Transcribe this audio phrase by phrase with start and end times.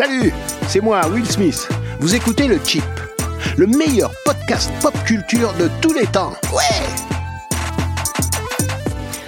[0.00, 0.32] Salut,
[0.66, 1.68] c'est moi, Will Smith.
[1.98, 2.82] Vous écoutez le Chip,
[3.58, 6.32] le meilleur podcast pop culture de tous les temps.
[6.54, 7.19] Ouais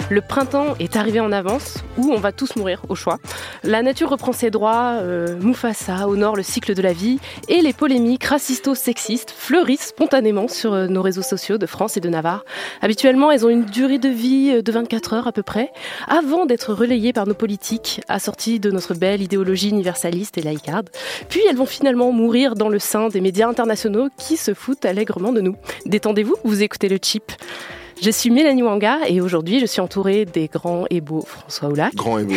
[0.09, 3.19] Le printemps est arrivé en avance, ou on va tous mourir au choix.
[3.63, 7.73] La nature reprend ses droits, euh, Mufasa honore le cycle de la vie, et les
[7.73, 12.43] polémiques racisto-sexistes fleurissent spontanément sur euh, nos réseaux sociaux de France et de Navarre.
[12.81, 15.71] Habituellement, elles ont une durée de vie euh, de 24 heures à peu près,
[16.07, 20.89] avant d'être relayées par nos politiques, assorties de notre belle idéologie universaliste et laïcarde.
[21.29, 25.31] Puis elles vont finalement mourir dans le sein des médias internationaux qui se foutent allègrement
[25.31, 25.55] de nous.
[25.85, 27.31] Détendez-vous, vous écoutez le chip.
[28.01, 31.95] Je suis Mélanie Wanga et aujourd'hui je suis entourée des grands et beaux François Oulac,
[31.95, 32.33] Grand et beau,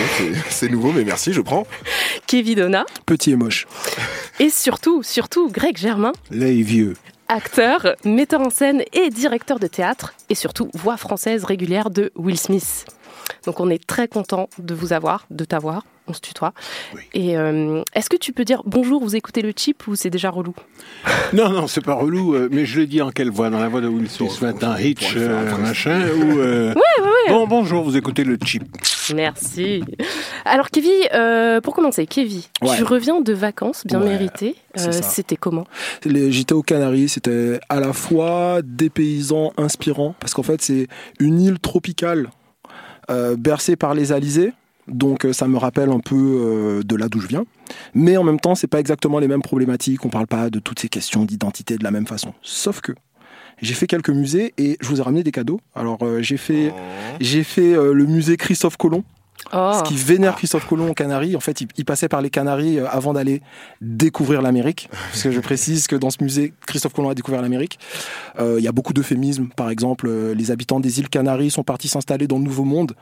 [0.49, 1.67] c'est- nouveau, mais merci, je prends.
[2.27, 3.67] Kevin Donna Petit et moche.
[4.41, 6.95] et surtout, surtout Greg Germain, Les vieux.
[7.29, 12.39] acteur, metteur en scène et directeur de théâtre et surtout voix française régulière de Will
[12.39, 12.85] Smith.
[13.45, 16.53] Donc on est très content de vous avoir, de t'avoir, on se tutoie.
[17.15, 20.31] Et euh, est-ce que tu peux dire bonjour, vous écoutez le chip ou c'est déjà
[20.31, 20.55] relou?
[21.33, 23.51] Non, non, c'est pas relou, euh, mais je l'ai dit en quelle voix?
[23.51, 26.39] Dans la voix de Will Smith ce matin, Hitch, le euh, machin, ou...
[26.39, 26.73] euh,
[27.29, 28.63] Bon, bonjour, vous écoutez le chip.
[29.15, 29.83] Merci.
[30.45, 32.77] Alors Kevin, euh, pour commencer, Kevin, Ouais.
[32.77, 34.55] tu reviens de vacances bien Ouais, méritées.
[34.79, 34.93] Euh.
[35.03, 35.67] C'était comment?
[36.05, 40.87] J'étais aux Canaries, c'était à la fois dépaysant, inspirant, parce qu'en fait c'est
[41.19, 42.31] une île tropicale
[43.11, 44.53] euh, bercée par les alizés,
[44.89, 47.45] donc euh, ça me rappelle un peu euh, de là d'où je viens,
[47.95, 50.81] mais en même temps c'est pas exactement les mêmes problématiques, on parle pas de toutes
[50.81, 52.35] ces questions d'identité de la même façon.
[52.43, 52.93] Sauf que
[53.63, 55.61] j'ai fait quelques musées et je vous ai ramené des cadeaux.
[55.75, 56.73] Alors euh, j'ai fait,
[57.21, 59.05] j'ai fait euh, le musée Christophe Colomb,
[59.53, 61.37] Oh, ce qui vénère Christophe Colomb aux Canaries.
[61.37, 63.43] En fait, il, il passait par les Canaries avant d'aller
[63.81, 64.89] découvrir l'Amérique.
[64.91, 67.79] Parce que je précise que dans ce musée, Christophe Colomb a découvert l'Amérique.
[68.41, 69.49] Euh, Il y a beaucoup d'euphémismes.
[69.55, 72.95] Par exemple, euh, les habitants des îles Canaries sont partis s'installer dans le Nouveau Monde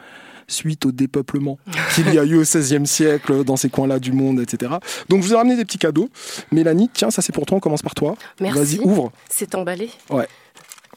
[0.49, 1.59] suite au dépeuplement
[1.94, 4.72] qu'il y a eu au XVIe siècle dans ces coins-là du monde, etc.
[5.09, 6.09] Donc, je vous ai ramené des petits cadeaux.
[6.53, 7.56] Mélanie, tiens, ça c'est pour toi.
[7.59, 8.16] On commence par toi.
[8.41, 8.59] Merci.
[8.59, 9.12] Vas-y, ouvre.
[9.28, 10.28] c'est emballé Ouais.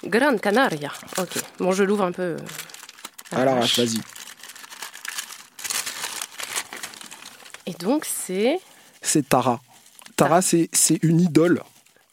[0.03, 0.91] Gran Canaria.
[1.17, 1.37] Ok.
[1.59, 2.21] Bon, je l'ouvre un peu.
[2.21, 2.37] euh,
[3.31, 3.99] À l'arrache, vas-y.
[7.65, 8.59] Et donc, c'est.
[9.01, 9.59] c'est Tara.
[10.15, 11.61] Tara, c'est c'est une idole.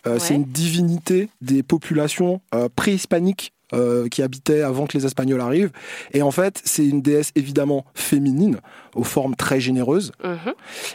[0.06, 0.18] Euh, Ouais.
[0.20, 5.70] C'est une divinité des populations euh, préhispaniques euh, qui habitaient avant que les Espagnols arrivent.
[6.12, 8.58] Et en fait, c'est une déesse évidemment féminine,
[8.94, 10.12] aux formes très généreuses.
[10.22, 10.52] Mhm.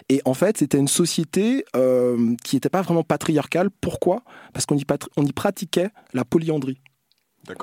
[0.10, 3.70] Et en fait, c'était une société euh, qui n'était pas vraiment patriarcale.
[3.82, 4.22] Pourquoi?
[4.54, 6.80] Parce qu'on y, patri- on y pratiquait la polyandrie.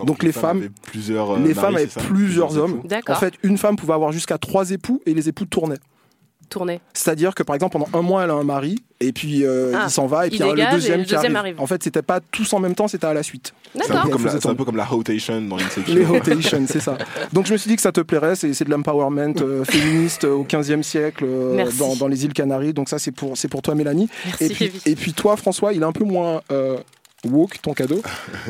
[0.05, 2.79] Donc les femmes- avaient plusieurs, euh, les maris, femmes avaient plusieurs hommes.
[2.79, 2.89] époux.
[2.89, 3.17] D'accord.
[3.17, 5.79] En fait, une femme pouvait avoir jusqu'à trois époux et les époux tournaient.
[6.95, 9.85] C'est-à-dire que par exemple pendant un mois elle a un mari et puis euh, Ah,
[9.87, 11.55] il s'en va et puis il y a dégage le deuxième le qui deuxième arrive.
[11.55, 11.61] arrive.
[11.61, 13.53] En fait c'était pas tous en même temps, c'était à la suite.
[13.75, 14.03] C'est un, D'accord.
[14.05, 14.57] peu comme la- Faisait c'est un tourner.
[14.57, 15.95] peu comme la rotation dans Inception.
[15.95, 16.97] Les rotation, c'est ça.
[17.33, 20.25] Donc je me suis dit que ça te plairait, c'est c'est de l'empowerment euh, féministe
[20.25, 22.73] au 15e siècle euh, dans, dans les îles Canaries.
[22.73, 24.09] Donc ça c'est pour c'est pour toi Mélanie.
[24.25, 26.79] Merci, Et puis et puis toi François, il est un peu moins euh,
[27.27, 28.03] woke ton cadeau,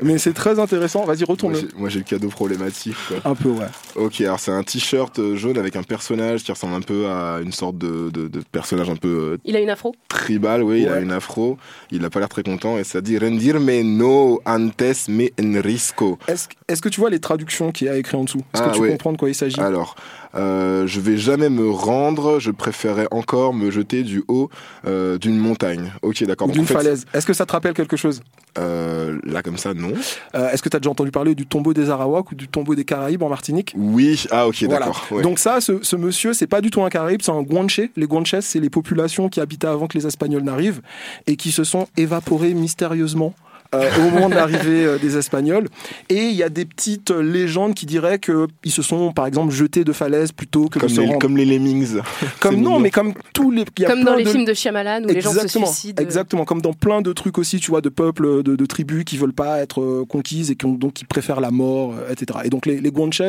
[0.03, 1.05] mais c'est très intéressant.
[1.05, 1.55] Vas-y retourne.
[1.77, 2.97] Moi j'ai le cadeau problématique.
[3.09, 3.19] quoi.
[3.31, 3.67] Un peu ouais.
[3.97, 7.41] Ok, alors c'est un t-shirt euh, jaune avec un personnage qui ressemble un peu à
[7.43, 10.83] une sorte de, de- de personnage un peu euh, Il a une afro tribal, oui,
[10.83, 11.57] il a une afro,
[11.91, 16.19] il a pas l'air très content et ça dit rendirme no antes me enrisco.
[16.29, 18.43] Est-ce est-ce que tu vois les traductions qu'il y a écrit en dessous?
[18.55, 18.91] Est-ce Ah, que tu ouais.
[18.91, 19.61] comprends de quoi il s'agit?
[19.61, 19.95] Alors,
[20.37, 24.51] euh, je vais jamais me rendre, je préférais encore me jeter du haut
[24.87, 25.93] euh, d'une montagne.
[26.03, 26.49] Ok, d'accord.
[26.49, 27.05] D'une en fait, falaise.
[27.15, 28.23] Est-ce que ça te rappelle quelque chose?
[28.59, 29.93] Euh, là comme ça, non.
[30.35, 32.75] Euh, Est-ce que tu as déjà entendu parler du tombeau des Arawaks ou du tombeau
[32.75, 33.75] des Caraïbes en Martinique?
[33.77, 34.79] Oui, ah ok, Voilà.
[34.87, 35.07] d'accord.
[35.11, 35.23] ouais.
[35.23, 37.81] Donc ça, ce, ce monsieur, c'est pas du tout un Caraïbe, c'est un Guanche.
[37.97, 40.81] Les Guanches, c'est les populations qui habitaient avant que les Espagnols n'arrivent
[41.27, 43.35] et qui se sont évaporées mystérieusement.
[43.75, 45.69] Euh, au moment de l'arrivée euh, des Espagnols.
[46.09, 49.85] Et il y a des petites légendes qui diraient qu'ils se sont, par exemple, jetés
[49.85, 51.19] de falaises plutôt que comme, de se les, rendre.
[51.21, 51.99] comme les lemmings.
[52.41, 52.81] Comme- non, mignon.
[52.81, 53.65] mais comme tous les.
[53.79, 56.01] il y a Comme dans les de- films de Shyamalan où les gens se suicident.
[56.01, 59.05] euh, exactement, comme dans plein de trucs aussi, tu vois, de peuples, de, de tribus
[59.05, 62.41] qui veulent pas être conquises et qui ont, donc qui préfèrent la mort, etc.
[62.45, 63.21] Et donc les, les Guanches,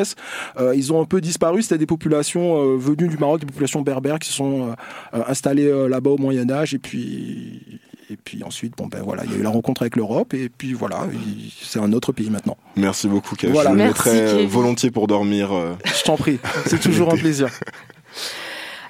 [0.59, 1.61] euh, ils ont un peu disparu.
[1.61, 4.75] C'était des populations euh, venues du Maroc, des populations berbères qui se sont
[5.13, 6.73] installées euh, là-bas au Moyen Âge.
[6.73, 7.61] Et puis,
[8.09, 10.33] et puis ensuite, bon ben voilà, il y a eu la rencontre avec l'Europe.
[10.33, 12.57] Et puis voilà, il- c'est un autre pays maintenant.
[12.75, 13.51] Merci beaucoup, Kev.
[13.51, 13.71] Voilà.
[13.71, 15.51] Je le Merci, mettrai euh, volontiers pour dormir.
[15.53, 15.73] euh.
[15.85, 17.49] Je t'en prie, c'est toujours un plaisir.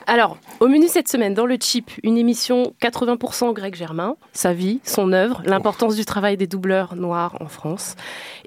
[0.09, 4.79] Alors, au menu cette semaine, dans le chip, une émission 80% Greg Germain, sa vie,
[4.85, 7.95] son œuvre, l'importance du travail des doubleurs noirs en France,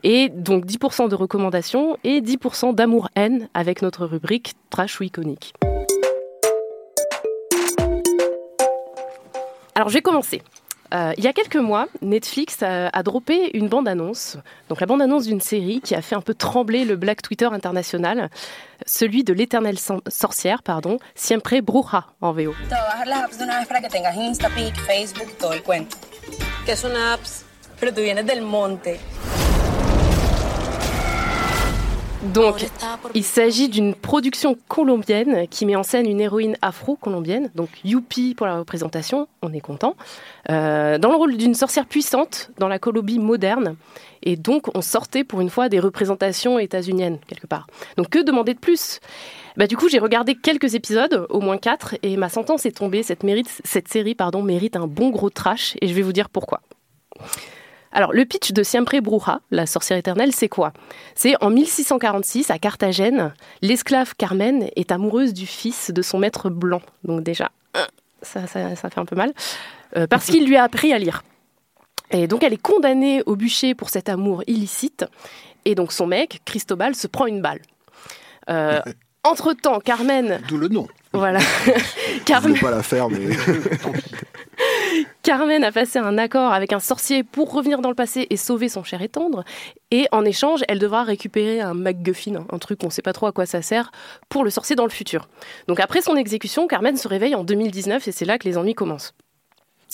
[0.02, 5.52] et donc 10% de recommandations et 10% d'amour-haine avec notre rubrique Trash ou iconique.
[9.74, 10.40] Alors, je vais commencer.
[10.92, 14.38] Euh, il y a quelques mois, Netflix a, a droppé une bande-annonce,
[14.68, 18.28] donc la bande-annonce d'une série qui a fait un peu trembler le Black Twitter international,
[18.86, 19.78] celui de l'éternelle
[20.08, 22.54] sorcière, pardon, Siempre Bruja en VO.
[32.22, 32.66] Donc,
[33.14, 38.46] il s'agit d'une production colombienne qui met en scène une héroïne afro-colombienne, donc youpi pour
[38.46, 39.96] la représentation, on est content,
[40.50, 43.76] euh, dans le rôle d'une sorcière puissante dans la Colombie moderne.
[44.22, 47.66] Et donc, on sortait pour une fois des représentations états-uniennes, quelque part.
[47.96, 49.00] Donc, que demander de plus?
[49.56, 53.02] Bah, Du coup, j'ai regardé quelques épisodes, au moins quatre, et ma sentence est tombée.
[53.02, 53.24] Cette,
[53.64, 56.60] cette série pardon, mérite un bon gros trash, et je vais vous dire pourquoi.
[57.92, 60.72] Alors, le pitch de Siempre Bruja, la sorcière éternelle, c'est quoi?
[61.14, 63.32] C'est en 1646, à Carthagène,
[63.62, 66.82] l'esclave Carmen est amoureuse du fils de son maître blanc.
[67.04, 67.50] Donc déjà,
[68.22, 69.32] ça, ça- ça fait un peu mal.
[69.96, 71.24] Euh, parce qu'il lui a appris à lire.
[72.12, 75.04] Et donc, elle est condamnée au bûcher pour cet amour illicite.
[75.64, 77.60] Et donc, son mec, Cristobal, se prend une balle.
[78.48, 78.80] Euh,
[79.24, 80.40] Entre-temps, Carmen...
[80.48, 80.88] D'où le nom.
[81.12, 81.40] Voilà.
[81.66, 82.50] Je Carmen...
[82.50, 83.18] voulais pas la faire, mais
[85.22, 88.70] Carmen a passé un accord avec un sorcier pour revenir dans le passé et sauver
[88.70, 89.44] son cher et tendre.
[89.90, 93.26] Et en échange, elle devra récupérer un MacGuffin, un truc on ne sait pas trop
[93.26, 93.92] à quoi ça sert,
[94.30, 95.28] pour le sorcier dans le futur.
[95.68, 98.74] Donc après son exécution, Carmen se réveille en 2019 et c'est là que les ennuis
[98.74, 99.12] commencent.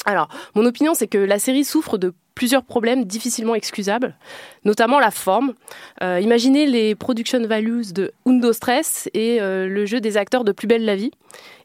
[0.05, 4.17] Alors, mon opinion, c'est que la série souffre de plusieurs problèmes difficilement excusables,
[4.65, 5.55] notamment la forme.
[6.03, 10.53] Euh, imaginez les production values de Undo Stress et euh, le jeu des acteurs de
[10.53, 11.11] Plus belle la vie.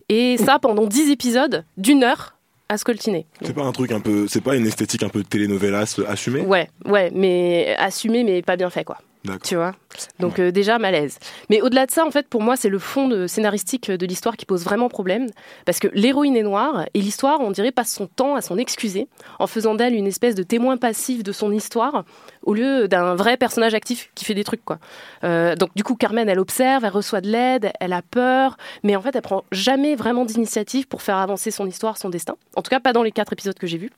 [0.10, 2.36] Et ça pendant 10 épisodes d'une heure
[2.72, 3.26] à scoltiner.
[3.42, 6.42] c'est pas un truc un peu, c'est pas une esthétique un peu telenovelas assumée?
[6.42, 8.98] Ouais, ouais, mais assumé, mais pas bien fait, quoi.
[9.44, 9.74] Tu vois?
[10.20, 11.20] Donc euh, déjà malaise.
[11.50, 14.36] Mais au-delà de ça, en fait, pour moi, c'est le fond de, scénaristique de l'histoire
[14.36, 15.28] qui pose vraiment problème.
[15.66, 19.08] Parce que l'héroïne est noire et l'histoire, on dirait, passe son temps à s'en excuser
[19.40, 22.04] en faisant d'elle une espèce de témoin passif de son histoire
[22.44, 24.80] au lieu d'un vrai personnage actif qui fait des trucs, quoi.
[25.24, 28.96] Euh, donc du coup, Carmen, elle observe, elle reçoit de l'aide, elle a peur, mais
[28.96, 32.36] en fait, elle prend jamais vraiment d'initiative pour faire avancer son histoire, son destin.
[32.56, 33.92] En tout cas, pas dans les quatre épisodes que j'ai vus.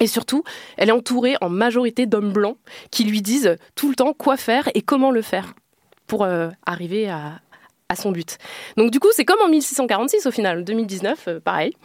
[0.00, 0.42] Et surtout,
[0.76, 2.56] elle est entourée en majorité d'hommes blancs
[2.90, 5.54] qui lui disent tout le temps quoi faire et comment le faire
[6.06, 7.40] pour euh, arriver à,
[7.96, 8.38] son but.
[8.76, 11.76] Donc du coup, c'est comme en 1646 au final, 2019, euh, pareil.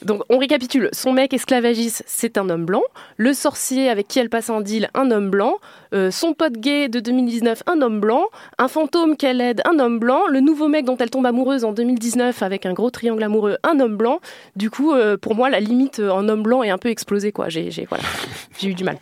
[0.00, 2.82] Donc on récapitule, son mec esclavagiste, c'est un homme blanc,
[3.18, 5.58] le sorcier avec qui elle passe un deal, un homme blanc,
[5.94, 8.24] euh, son pote gay de 2019, un homme blanc,
[8.58, 11.72] un fantôme qu'elle aide, un homme blanc, le nouveau mec dont elle tombe amoureuse en
[11.72, 14.20] 2019 avec un gros triangle amoureux, un homme blanc.
[14.56, 17.32] Du coup, euh, pour moi, la limite euh, en homme blanc est un peu explosée,
[17.32, 17.48] quoi.
[17.48, 18.04] J'ai, j'ai- voilà,
[18.58, 18.98] j'ai eu du mal.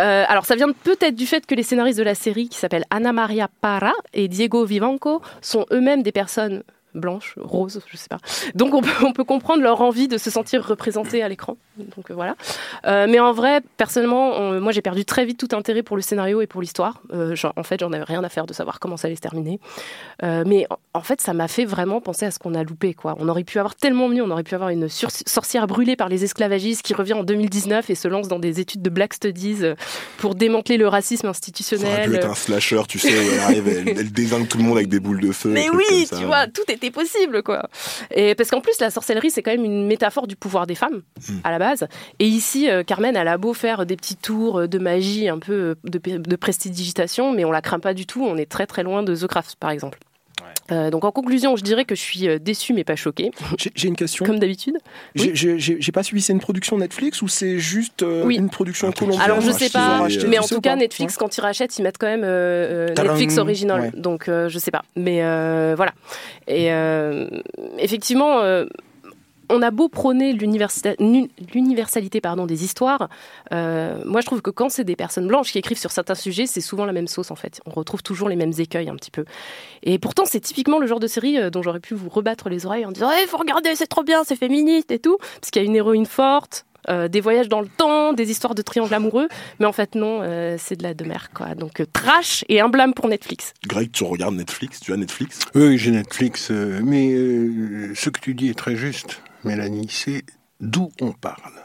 [0.00, 2.86] Euh, alors, ça vient peut-être du fait que les scénaristes de la série, qui s'appellent
[2.90, 6.62] Ana Maria Parra et Diego Vivanco, sont eux-mêmes des personnes
[6.94, 8.18] blanches, roses, je sais pas.
[8.54, 11.56] Donc, on peut, on peut comprendre leur envie de se sentir représentée à l'écran.
[11.76, 12.36] Donc, euh, voilà.
[12.86, 16.02] Euh, mais en vrai, personnellement, on- moi, j'ai perdu très vite tout intérêt pour le
[16.02, 17.00] scénario et pour l'histoire.
[17.12, 19.58] Euh, en fait, j'en avais rien à faire de savoir comment ça allait se terminer.
[20.22, 22.94] Mais en, en fait, ça m'a fait vraiment penser à ce qu'on a loupé.
[22.94, 23.16] Quoi.
[23.18, 24.22] On aurait pu avoir tellement mieux.
[24.22, 27.94] On aurait pu avoir une sorcière brûlée par les esclavagistes qui revient en 2019 et
[27.94, 29.60] se lance dans des études de Black Studies
[30.18, 32.10] pour démanteler le racisme Ça aurait institutionnel.
[32.10, 34.76] pu être un slasher, tu sais, où elle arrive, elle, elle désingue tout le monde
[34.76, 35.48] avec des boules de feu.
[35.50, 37.68] Mais oui, tu vois, tout était possible, quoi.
[38.14, 41.02] Et parce qu'en plus, la sorcellerie, c'est quand même une métaphore du pouvoir des femmes,
[41.28, 41.38] Hmm.
[41.44, 41.86] à la base.
[42.18, 45.52] Et ici, euh, Carmen, elle a beau faire des petits tours de magie, un peu
[45.52, 48.24] euh, de, de prestidigitation, mais on la craint pas du tout.
[48.24, 49.98] On est très très loin de The Craft, par exemple.
[50.72, 53.30] Euh, donc en conclusion, je dirais que je suis euh, déçue mais pas choquée,
[53.74, 54.24] J'ai une question.
[54.24, 54.76] comme d'habitude.
[55.14, 58.36] J'ai- pas suivi, c'est une production Netflix ou c'est juste euh, Oui.
[58.36, 61.36] une production colombienne Alors je sais pas, mais tu en tout ou cas Netflix quand
[61.36, 63.80] ils rachètent, ils mettent quand même euh, euh, Netflix original.
[63.80, 63.90] Ouais.
[63.94, 65.92] Donc euh, je sais pas, mais euh, voilà.
[66.46, 67.26] Et euh,
[67.78, 68.66] effectivement, euh,
[69.50, 73.08] on a beau prôner l'universalité pardon des histoires,
[73.52, 76.46] euh, moi je trouve que quand c'est des personnes blanches qui écrivent sur certains sujets,
[76.46, 77.60] c'est souvent la même sauce en fait.
[77.66, 79.24] On retrouve toujours les mêmes écueils un petit peu.
[79.82, 82.64] Et pourtant c'est typiquement le genre de série euh, dont j'aurais pu vous rebattre les
[82.64, 85.60] oreilles en disant, il faut regarder, c'est trop bien, c'est féministe et tout, parce qu'il
[85.60, 86.64] y a une héroïne forte.
[86.88, 89.28] euh, des voyages dans le temps, des histoires de triangle amoureux,
[89.58, 91.54] mais en fait non, euh, c'est de la demeure quoi.
[91.54, 93.52] Donc euh, trash et un blâme pour Netflix.
[93.66, 95.40] Greg, tu regardes Netflix, tu as Netflix?
[95.54, 100.24] Oui, j'ai Netflix, euh, mais euh, ce que tu dis est très juste, Mélanie, c'est
[100.60, 101.62] d'où on parle.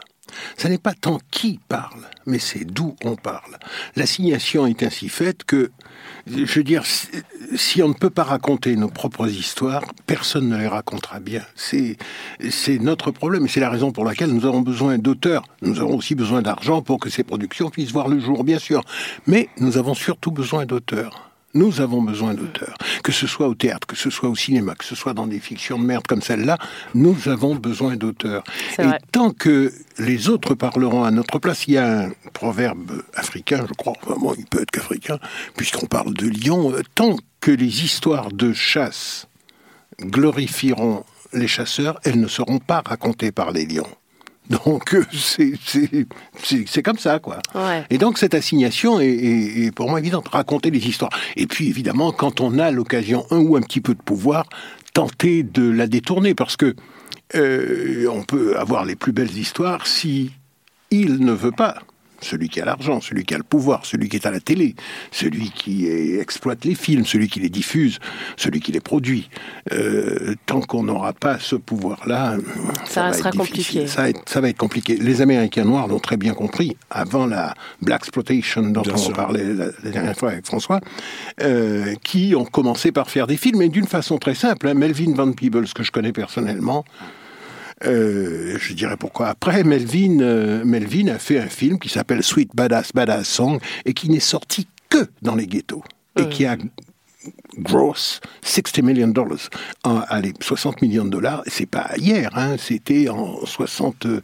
[0.58, 3.58] Ce n'est pas tant qui parle, mais c'est d'où on parle.
[3.94, 5.70] L'assignation est ainsi faite que,
[6.26, 6.82] je veux dire,
[7.54, 11.42] si- on ne peut pas raconter nos propres histoires, personne ne les racontera bien.
[11.54, 11.96] C'est
[12.80, 15.44] notre problème et c'est la raison pour laquelle nous avons besoin d'auteurs.
[15.62, 18.82] Nous avons aussi besoin d'argent pour que ces productions puissent voir le jour, bien sûr.
[19.26, 21.25] Mais nous avons surtout besoin d'auteurs.
[21.56, 22.76] Nous avons besoin d'auteurs.
[23.02, 25.40] Que ce soit au théâtre, que ce soit au cinéma, que ce soit dans des
[25.40, 26.58] fictions de merde comme celle-là,
[26.94, 28.44] nous avons besoin d'auteurs.
[28.78, 28.98] Et vrai.
[29.10, 33.72] tant que les autres parleront à notre place, il y a un proverbe africain, je
[33.72, 35.18] crois, vraiment il peut être qu'africain,
[35.56, 39.26] puisqu'on parle de lion, euh, tant que les histoires de chasse
[40.02, 43.88] glorifieront les chasseurs, elles ne seront pas racontées par les lions.
[44.50, 47.38] Donc euh, c'est- comme ça, quoi.
[47.54, 47.84] Ouais.
[47.90, 51.10] Et donc cette assignation est, est- est pour moi évidente, raconter les histoires.
[51.36, 54.46] Et puis évidemment, quand on a l'occasion, un ou un petit peu de pouvoir,
[54.94, 56.74] tenter de la détourner, parce que
[57.34, 60.30] euh, on peut avoir les plus belles histoires si
[60.90, 61.78] il ne veut pas.
[62.20, 64.74] Celui qui a l'argent, celui qui a le pouvoir, celui qui est à la télé,
[65.10, 67.98] celui qui exploite les films, celui qui les diffuse,
[68.36, 69.28] celui qui les produit.
[69.72, 72.36] Euh, tant qu'on n'aura pas ce pouvoir-là,
[72.84, 73.86] Ça va restera être compliqué.
[73.86, 74.96] Ça va, être, ça va être compliqué.
[74.96, 79.12] Les Américains noirs l'ont très bien compris avant la Black Exploitation dont Bien on sûr.
[79.12, 80.80] parlait la, la dernière fois avec François,
[81.42, 84.68] euh, qui ont commencé par faire des films, et d'une façon très simple.
[84.68, 84.74] hein.
[84.74, 86.84] Melvin Van Peebles, que je connais personnellement,
[87.84, 89.62] euh, je dirais pourquoi après.
[89.62, 94.08] Melvin, euh, Melvin a fait un film qui s'appelle Sweet Badass Badass Song et qui
[94.08, 95.84] n'est sorti que dans les ghettos
[96.18, 96.56] et qui a
[97.58, 99.38] gross 60 million dollars.
[99.84, 104.20] En, allez, 60 millions de dollars, c'est pas hier, hein, c'était en 60, euh,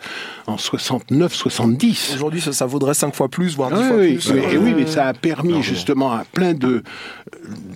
[0.47, 2.12] en 69, 70.
[2.15, 4.33] Aujourd'hui, ça, ça vaudrait 5 fois plus, voire 10 Oui, fois oui, plus.
[4.33, 6.83] mais, Euh, et oui, mais ça a permis justement à plein de,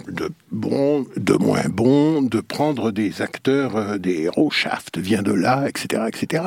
[0.08, 4.50] de bons, de moins bons, de prendre des acteurs, euh, des héros.
[4.50, 6.42] Shaft vient de là, etc., etc.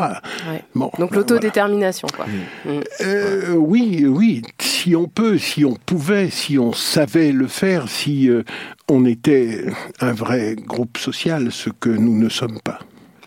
[0.50, 0.64] Ouais.
[0.76, 1.16] Bon, Donc voilà.
[1.18, 2.26] l'autodétermination, quoi.
[2.66, 2.70] Mm.
[3.02, 8.30] Euh, oui, oui, si on peut, si on pouvait, si on savait le faire, si
[8.30, 8.44] euh,
[8.90, 9.66] on était
[10.02, 12.80] un vrai groupe social, ce que nous ne sommes pas.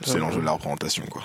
[0.04, 1.22] C'est l'enjeu de la représentation, quoi.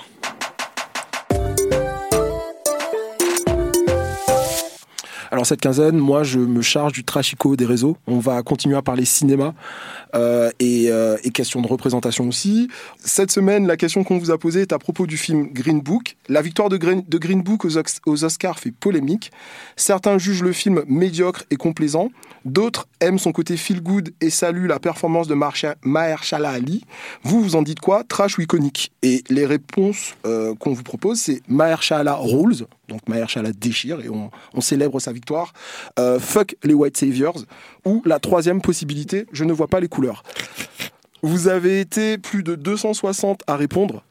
[5.32, 7.98] Alors cette quinzaine, moi je me charge du trachico des réseaux.
[8.08, 9.54] On va continuer à parler cinéma
[10.16, 12.68] euh, et, euh, question de représentation aussi.
[12.98, 16.16] Cette semaine, la question qu'on vous a posée est à propos du film Green Book.
[16.30, 19.32] La victoire de Green, Book aux, Oscars fait polémique.
[19.76, 22.10] Certains jugent le film médiocre et complaisant.
[22.46, 25.36] D'autres aiment son côté feel good et saluent la performance de
[25.84, 26.86] Mahershala Ali.
[27.24, 28.04] Vous, vous en dites quoi?
[28.04, 28.92] Trash ou iconique?
[29.04, 32.66] Et les réponses euh, qu'on vous propose, c'est Mahershala Rules.
[32.88, 35.54] Donc Mahershala déchire et on, célèbre sa victoire.
[36.00, 37.38] Euh, fuck les White Saviors.
[37.86, 40.24] Ou la troisième possibilité, je ne vois pas les couleurs.
[41.22, 44.04] Vous avez été plus de 260 à répondre.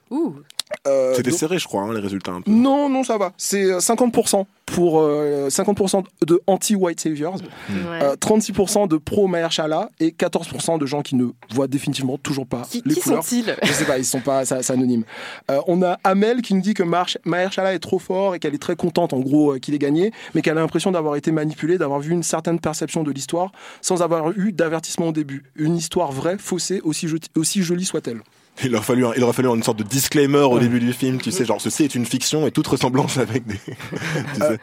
[0.87, 2.51] Euh, C'était donc- serré, je crois, hein, les résultats un peu.
[2.51, 3.33] non, non, ça va.
[3.37, 8.03] C'est euh, 50% pour euh, 50% de anti-white saviors, Ouais.
[8.03, 12.63] euh, 36% de pro Mahershala et 14% de gens qui ne voient définitivement toujours pas
[12.69, 13.23] qui les qui couleurs.
[13.23, 15.05] sont-ils Je sais pas, ils sont pas, c'est anonyme.
[15.53, 18.63] Euh, on a Amel qui nous dit que Mahershala est trop fort et qu'elle est
[18.63, 21.79] très contente, en gros, euh, qu'il ait gagné, mais qu'elle a l'impression d'avoir été manipulée,
[21.79, 25.45] d'avoir vu une certaine perception de l'histoire sans avoir eu d'avertissement au début.
[25.55, 28.21] Une histoire vraie, faussée, aussi jolie soit-elle.
[28.65, 31.31] Il aurait fallu, il aurait fallu une sorte de disclaimer au début du film, tu
[31.31, 33.59] sais, genre ceci est une fiction et toute ressemblance avec des.
[34.35, 34.59] tu sais.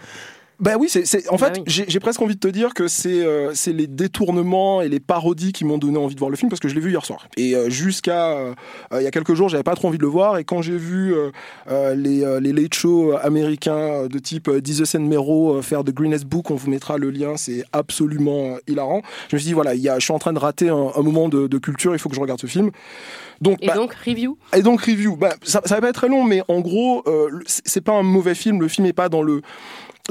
[0.59, 1.85] Ben oui, c'est, en Bah fait, oui.
[1.87, 5.51] j'ai, presque envie de te dire que c'est, euh, c'est les détournements et les parodies
[5.51, 7.27] qui m'ont donné envie de voir le film parce que je l'ai vu hier soir.
[7.37, 8.53] Et euh, jusqu'à euh,
[8.93, 10.37] il y a quelques jours, j'avais pas trop envie de le voir.
[10.37, 11.31] Et quand j'ai vu euh,
[11.69, 15.83] euh, les, euh, les late shows américains de type euh, Jesus and Mero euh, faire
[15.83, 19.01] The Greenest Book, on vous mettra le lien, c'est absolument hilarant.
[19.29, 20.91] Je me suis dit, voilà, il y a, je suis en train de rater un,
[20.95, 22.71] un moment de, de culture, il faut que je regarde ce film.
[23.41, 24.37] Donc, Et bah, donc, review?
[24.55, 27.39] et donc review, bah, ça, ça va pas être très long, mais en gros, euh,
[27.47, 28.61] c'est pas un mauvais film.
[28.61, 29.41] Le film est pas dans le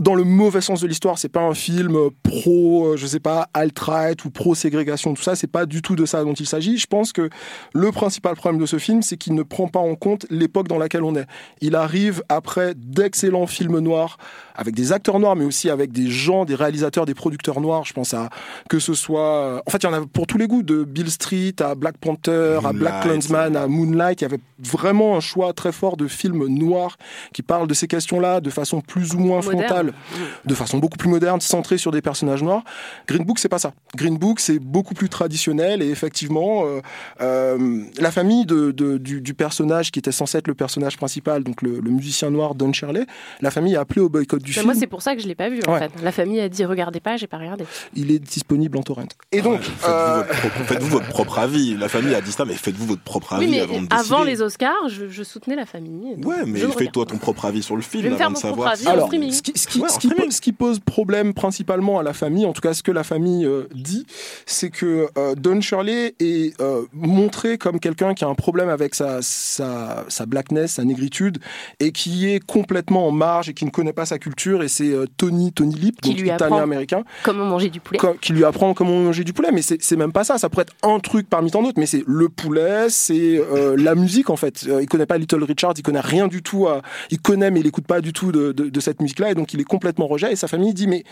[0.01, 1.19] dans le mauvais sens de l'histoire.
[1.19, 5.13] C'est pas un film pro, euh, je sais pas, alt-right ou pro ségrégation.
[5.13, 6.79] Tout ça, c'est pas du tout de ça dont il s'agit.
[6.79, 7.29] Je pense que
[7.75, 10.79] le principal problème de ce film, c'est qu'il ne prend pas en compte l'époque dans
[10.79, 11.27] laquelle on est.
[11.61, 14.17] Il arrive après d'excellents films noirs
[14.55, 17.85] avec des acteurs noirs, mais aussi avec des gens, des réalisateurs, des producteurs noirs.
[17.85, 18.29] Je pense à
[18.69, 20.85] que ce soit, euh, en fait, il y en a pour tous les goûts, de
[20.85, 23.03] Bill Street à Black Panther, à Black.
[23.03, 24.21] Klansman, à Moonlight.
[24.21, 26.97] Il y avait vraiment un choix très fort de films noirs
[27.33, 29.59] qui parlent de ces questions-là de façon plus ou moins Moderne.
[29.67, 29.93] frontale
[30.45, 32.63] de façon beaucoup plus moderne, centrée sur des personnages noirs.
[33.09, 33.73] Green Book, c'est pas ça.
[33.97, 36.81] Green Book, c'est beaucoup plus traditionnel et effectivement, euh,
[37.21, 41.43] euh, la famille de, de- du, du personnage qui était censé être le personnage principal,
[41.45, 43.07] donc le, le musicien noir Don Shirley,
[43.41, 44.67] la famille a appelé au boycott du Bah, film.
[44.67, 45.79] moi, c'est pour ça que je l'ai pas vu en Ouais.
[45.79, 45.91] fait.
[46.03, 47.65] La famille a dit regardez pas, j'ai pas regardé.
[47.95, 49.05] Il est disponible en torrent.
[49.33, 51.77] Et donc, Faites-vous euh, votre, propre- faites-vous votre propre avis.
[51.77, 54.25] La famille a dit ça, mais faites-vous votre propre avis oui, mais avant de avant
[54.25, 54.31] décider.
[54.37, 56.15] les Oscars, je, je soutenais la famille.
[56.25, 58.39] Ouais, mais fais-toi ton propre avis sur le Je film vais me faire avant de
[58.39, 58.69] savoir.
[58.73, 59.33] avis si- en Alors, streaming.
[59.33, 60.27] ce qui, ce qui- Ouais, en ce qui streaming.
[60.27, 63.05] pose, ce qui pose problème principalement à la famille, en tout cas ce que la
[63.05, 64.07] famille euh, dit,
[64.47, 68.95] c'est que euh, Don Shirley est euh, montré comme quelqu'un qui a un problème avec
[68.95, 71.39] sa, sa, sa blackness, sa négritude,
[71.81, 74.32] et qui est complètement en marge et qui ne connaît pas sa culture.
[74.63, 76.47] Et c'est euh, Tony, Tony Lip, Qui donc lui apprend.
[76.47, 79.51] italien-américain, Comment manger du poulet qui lui apprend comment manger du poulet.
[79.53, 80.39] Mais c'est même pas ça.
[80.39, 83.95] Ça pourrait être un truc parmi tant d'autres, mais c'est le poulet, c'est euh, la
[83.95, 84.65] musique en fait.
[84.69, 86.67] Euh, il connaît pas Little Richard, il connaît rien du tout.
[86.69, 89.35] à- il connaît, mais il écoute pas du tout de, de- de cette musique-là, et
[89.35, 90.33] donc il est complètement rejet.
[90.33, 91.05] Et sa famille dit mais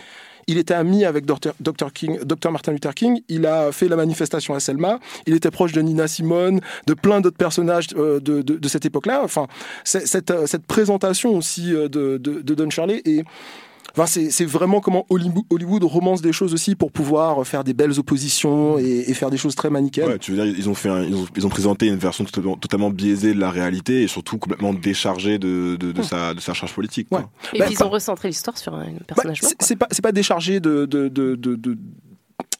[0.47, 1.53] il était ami avec Dr.
[1.59, 2.51] Dr.
[2.51, 3.21] Martin Luther King.
[3.27, 4.99] Il a fait la manifestation à Selma.
[5.27, 9.21] Il était proche de Nina Simone, de plein d'autres personnages euh, de, cette époque-là.
[9.23, 9.47] Enfin,
[9.95, 13.23] euh, cette présentation aussi euh, de, Don Shirley et
[13.97, 18.77] Enfin, c'est vraiment comment Hollywood, romance des choses aussi pour pouvoir faire des belles oppositions
[18.77, 20.07] et, et faire des choses très manichéennes.
[20.09, 22.23] Ouais, tu veux dire, ils ont fait, un- ils, ont, ils ont présenté une version
[22.23, 26.39] totalement, totalement biaisée de la réalité et surtout complètement déchargée de, de, de sa, de
[26.39, 27.09] sa charge politique.
[27.09, 27.19] quoi.
[27.19, 27.25] Ouais.
[27.53, 29.51] Et Bah, puis ils ont recentré l'histoire sur un Bah, personnage noir.
[29.59, 31.77] c'est pas c'est pas déchargé de de de, de, de-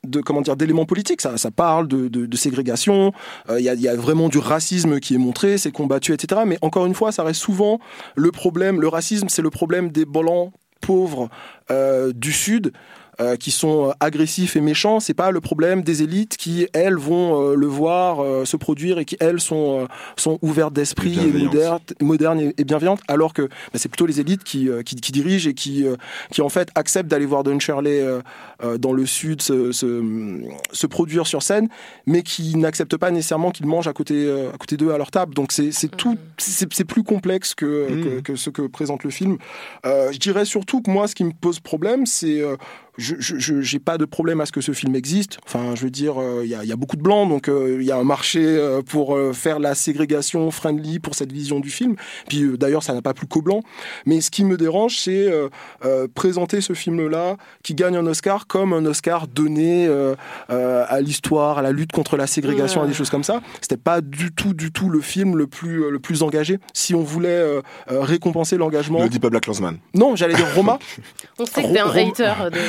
[0.07, 3.13] de comment dire d'éléments politiques ça, ça parle de, de, de ségrégation
[3.49, 6.11] Euh, il y, a, il y a vraiment du racisme qui est montré c'est combattu
[6.13, 7.79] etc mais encore une fois ça reste souvent
[8.15, 11.29] le problème le racisme c'est le problème des blancs pauvres
[11.69, 12.73] euh, du sud
[13.19, 16.95] euh, qui sont euh, agressifs et méchants, c'est pas le problème des élites qui elles
[16.97, 21.17] vont euh, le voir euh, se produire et qui elles sont euh, sont ouvertes d'esprit
[21.19, 24.81] Et modernes, modernes et, et bienveillantes, alors que bah, c'est plutôt les élites qui, euh,
[24.83, 25.95] qui, qui dirigent et qui euh,
[26.31, 28.21] qui en fait acceptent d'aller voir Don Shirley euh,
[28.63, 30.41] euh, dans le sud se, se,
[30.71, 31.67] se produire sur scène,
[32.05, 35.11] mais qui n'acceptent pas nécessairement qu'ils mangent à côté euh, à côté d'eux à leur
[35.11, 35.33] table.
[35.33, 38.03] Donc c'est c'est tout, c'est c'est plus complexe que, Mhm.
[38.03, 39.37] que que ce que présente le film.
[39.85, 42.55] Euh, je dirais surtout que moi, ce qui me pose problème, c'est euh,
[42.97, 45.37] je j'ai pas de problème à ce que ce film existe.
[45.45, 47.47] Enfin, je veux dire, euh, il y, a, il y a beaucoup de blancs, donc
[47.47, 51.31] euh, il y a un marché euh, pour euh, faire la ségrégation friendly pour cette
[51.31, 51.95] vision du film.
[52.27, 53.63] Puis euh, d'ailleurs, ça n'a pas plus qu'aux blancs.
[54.05, 55.49] Mais ce qui me dérange, c'est euh,
[55.85, 60.15] euh, présenter ce film-là qui gagne un Oscar comme un Oscar donné euh,
[60.49, 63.41] euh, à l'histoire, à la lutte contre la ségrégation, à des choses comme ça.
[63.61, 66.59] C'était pas du tout, du tout le film le plus le plus engagé.
[66.73, 69.77] Si on voulait euh, euh, récompenser l'engagement, Ne dis pas Black Klansman.
[69.93, 70.79] non, j'allais dire Roma.
[71.39, 72.59] On sait que t'es un hater de,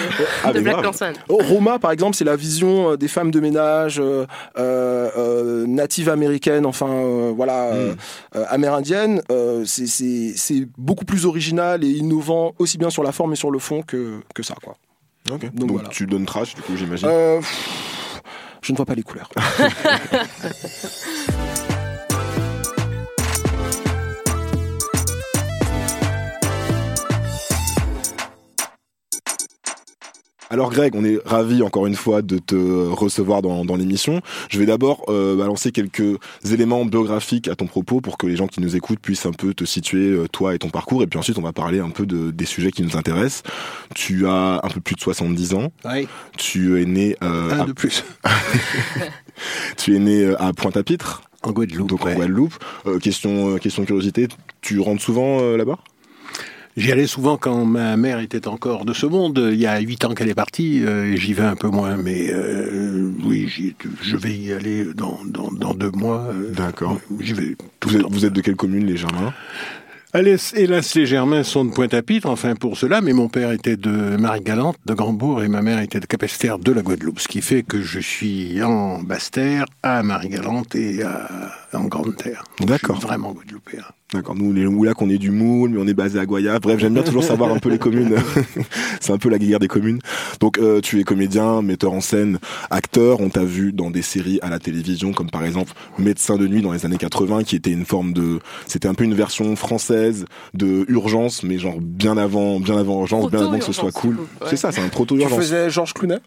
[0.44, 0.76] Ah, de Black.
[1.28, 4.26] Oh, Roma, par exemple, c'est la vision euh, des femmes de ménage euh,
[4.58, 7.94] euh, euh, natives américaines, enfin euh, voilà, euh,
[8.48, 9.22] amérindiennes.
[9.30, 13.58] Euh, c'est- beaucoup plus original et innovant aussi bien sur la forme et sur le
[13.58, 14.74] fond que, que ça, quoi.
[15.30, 15.40] Ok.
[15.42, 15.88] Donc Donc, voilà.
[15.88, 17.08] tu donnes trash, du coup, j'imagine.
[17.08, 17.40] Euh,
[18.60, 19.30] je ne vois pas les couleurs.
[30.52, 34.20] Alors Greg, on est ravi encore une fois de te recevoir dans, dans l'émission.
[34.50, 38.48] Je vais d'abord euh, balancer quelques éléments biographiques à ton propos pour que les gens
[38.48, 41.02] qui nous écoutent puissent un peu te situer, euh, toi et ton parcours.
[41.02, 43.44] Et puis ensuite, on va parler un peu de, des sujets qui nous intéressent.
[43.94, 45.72] Tu as un peu plus de 70 ans.
[45.86, 48.04] Oui, Tu es né, euh, un à, de plus.
[49.78, 51.88] tu es né à Pointe-à-Pitre, En Guadeloupe.
[51.88, 52.12] donc ouais.
[52.12, 52.54] en Guadeloupe.
[52.86, 54.28] Euh, question, question de curiosité,
[54.60, 55.78] tu rentres souvent euh, là-bas?
[56.76, 59.50] J'y allais souvent quand ma mère était encore de ce monde.
[59.52, 61.96] Il y a huit ans qu'elle est partie, euh, et j'y vais un peu moins,
[61.98, 63.46] mais euh, oui,
[64.02, 66.28] je vais y aller dans, dans, dans deux mois.
[66.32, 66.98] euh, D'accord.
[67.20, 69.34] J'y vais tout vous êtes, vous êtes de quelle commune, les Germains?
[70.14, 74.16] Hélas, hélas, les Germains sont de Pointe-à-Pitre, enfin pour cela, mais mon père était de
[74.18, 77.62] Marie-Galante, de Grandbourg, et ma mère était de Capesterre, de la Guadeloupe, ce qui fait
[77.62, 81.28] que je suis en Basse-Terre, à Marie-Galante et à,
[81.74, 82.44] en Grande-Terre.
[82.58, 83.00] Donc, D'accord.
[83.00, 83.84] Vraiment guadeloupéen.
[84.12, 86.58] D'accord, nous les Moulacs on est du Moule, mais on est basé à Goya.
[86.58, 88.14] Bref, j'aime bien toujours savoir un peu les communes.
[89.00, 90.00] C'est un peu la guerre des communes.
[90.38, 92.38] Donc euh, tu es comédien, metteur en scène,
[92.70, 93.20] acteur.
[93.20, 96.60] On t'a vu dans des séries à la télévision, comme par exemple Médecin de nuit
[96.60, 100.26] dans les années 80, qui était une forme de, c'était un peu une version française
[100.52, 104.16] de Urgence, mais genre bien avant, bien avant Urgence, bien avant que ce soit cool.
[104.16, 106.18] Proto-Urgence, C'est ça, c'est un proto Tu faisais Georges Clooney?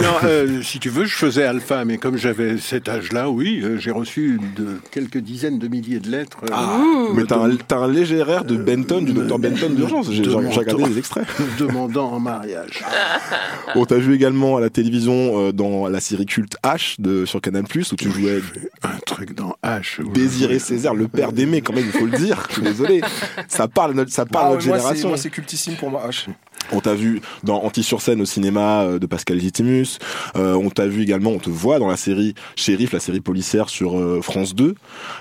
[0.00, 3.78] Non, euh, si tu veux, je faisais alpha, mais comme j'avais cet âge-là, oui, euh,
[3.78, 6.38] j'ai reçu de quelques dizaines de milliers de lettres.
[6.44, 6.78] euh, Ah,
[7.14, 10.10] mais t'as un, un léger air de Benton, du docteur Benton d'urgence.
[10.12, 11.26] J'ai regardé les extraits.
[11.58, 12.84] demandant en mariage.
[13.74, 17.40] On t'a vu également à la télévision euh, dans la série culte H de, sur
[17.40, 18.42] Canal+, où tu jouais
[18.82, 20.02] Un truc dans H.
[20.02, 22.44] où- Désiré Césaire, le père d'Aimé, quand même, il faut le dire.
[22.50, 23.00] Je suis désolé.
[23.48, 25.08] Ça parle à notre, ça parle Ah notre ouais, moi, génération.
[25.08, 26.02] Moi, c'est cultissime pour moi.
[26.08, 26.26] H.
[26.70, 29.98] On t'a vu dans Anti sur scène au cinéma euh, de Pascal Legitimus.
[30.36, 33.68] Euh, on t'a vu également, on te voit dans la série Shérif, la série policière
[33.68, 34.74] sur euh, France 2.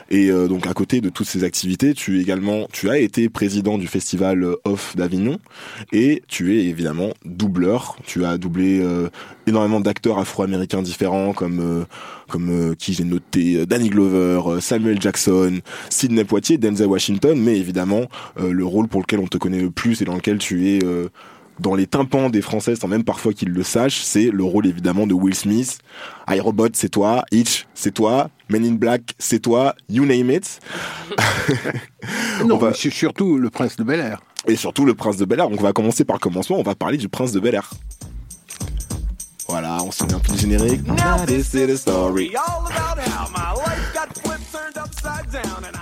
[0.09, 3.77] Et euh, donc à côté de toutes ces activités, tu également, tu as été président
[3.77, 5.39] du festival euh, Off d'Avignon
[5.91, 7.97] et tu es évidemment doubleur.
[8.05, 8.85] Tu as doublé
[9.47, 11.85] énormément d'acteurs afro-américains différents comme
[12.27, 18.05] comme qui j'ai noté Danny Glover, Samuel Jackson, Sidney Poitier, Denzel Washington, mais évidemment
[18.39, 20.79] le rôle pour lequel on te connaît le plus et dans lequel tu es
[21.61, 25.07] dans les tympans des Français sans même parfois qu'ils le sachent, c'est le rôle évidemment
[25.07, 25.77] de Will Smith.
[26.27, 27.23] iRobot, c'est toi.
[27.31, 28.29] Hitch, c'est toi.
[28.49, 29.75] Men in Black, c'est toi.
[29.87, 30.59] You name it.
[32.45, 34.19] Non, On va- mais surtout le prince de Bel Air.
[34.47, 35.49] Et surtout le Prince de Bel Air.
[35.49, 36.57] Donc on va commencer par le commencement.
[36.57, 37.69] On va parler du Prince de Bel Air.
[39.47, 40.87] Voilà, on se met un peu du générique.
[40.87, 42.31] Now this is the story.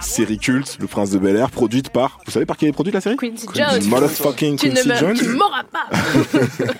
[0.01, 2.19] Série culte, Le Prince de Bel Air, produite par.
[2.25, 3.83] Vous savez par qui elle est produite la série Quincy Jones.
[3.85, 5.17] Motherfucking Tu ne Quincy me, Jones.
[5.17, 5.87] tu m'auras pas.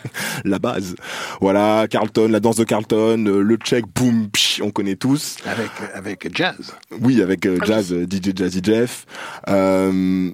[0.45, 0.95] la base.
[1.41, 5.38] Voilà, Carlton, la danse de Carlton, euh, le check, boom, psh, on connaît tous.
[5.45, 6.73] Avec, avec Jazz.
[7.02, 9.06] Oui, avec euh, Ah Jazz, euh, DJ Jazzy Jeff.
[9.47, 10.32] Euh,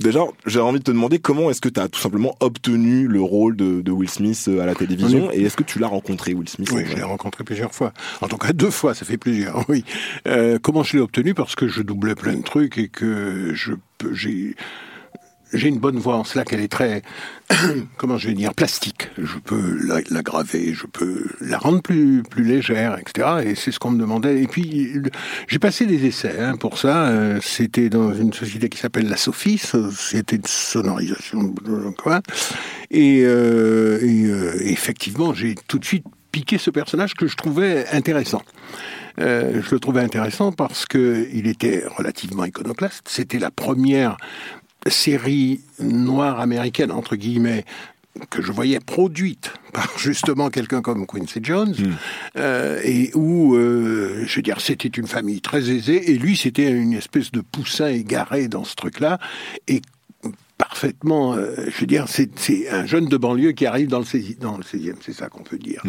[0.00, 3.20] déjà, j'ai envie de te demander comment est-ce que tu as tout simplement obtenu le
[3.20, 6.34] rôle de, de Will Smith euh, à la télévision et est-ce que tu l'as rencontré,
[6.34, 7.92] Will Smith Oui, je l'ai rencontré plusieurs fois.
[8.20, 9.84] En tout cas, deux fois, ça fait plusieurs, oui.
[10.26, 11.34] Euh, comment je l'ai obtenu?
[11.34, 14.56] Parce que je doublais plein de trucs et que je peux- j'ai
[15.54, 17.02] j'ai une bonne voix en cela qu'elle est très,
[17.96, 19.10] comment je vais dire, plastique.
[19.18, 23.28] Je peux la, graver, je peux la rendre plus, plus légère, etc.
[23.44, 24.42] Et c'est ce qu'on me demandait.
[24.42, 24.92] Et puis,
[25.48, 27.06] j'ai passé des essais hein, pour ça.
[27.06, 31.54] Euh, C'était dans une société qui s'appelle la Sophie, Société de sonorisation,
[32.02, 32.20] quoi.
[32.90, 37.86] Et, euh, et, euh, effectivement, j'ai tout de suite piqué ce personnage que je trouvais
[37.92, 38.42] intéressant.
[39.16, 43.06] Je le trouvais intéressant parce que il était relativement iconoclaste.
[43.08, 44.16] C'était la première
[44.90, 47.64] série noire américaine entre guillemets
[48.30, 51.74] que je voyais produite par justement quelqu'un comme Quincy Jones,
[52.36, 56.70] euh, et où, euh, je veux dire, c'était une famille très aisée, et lui, c'était
[56.70, 59.18] une espèce de poussin égaré dans ce truc-là,
[59.66, 59.82] et
[60.58, 64.38] parfaitement, euh, je veux dire, c'est un jeune de banlieue qui arrive dans le 16e,
[64.38, 65.82] dans le 16e c'est ça qu'on peut dire.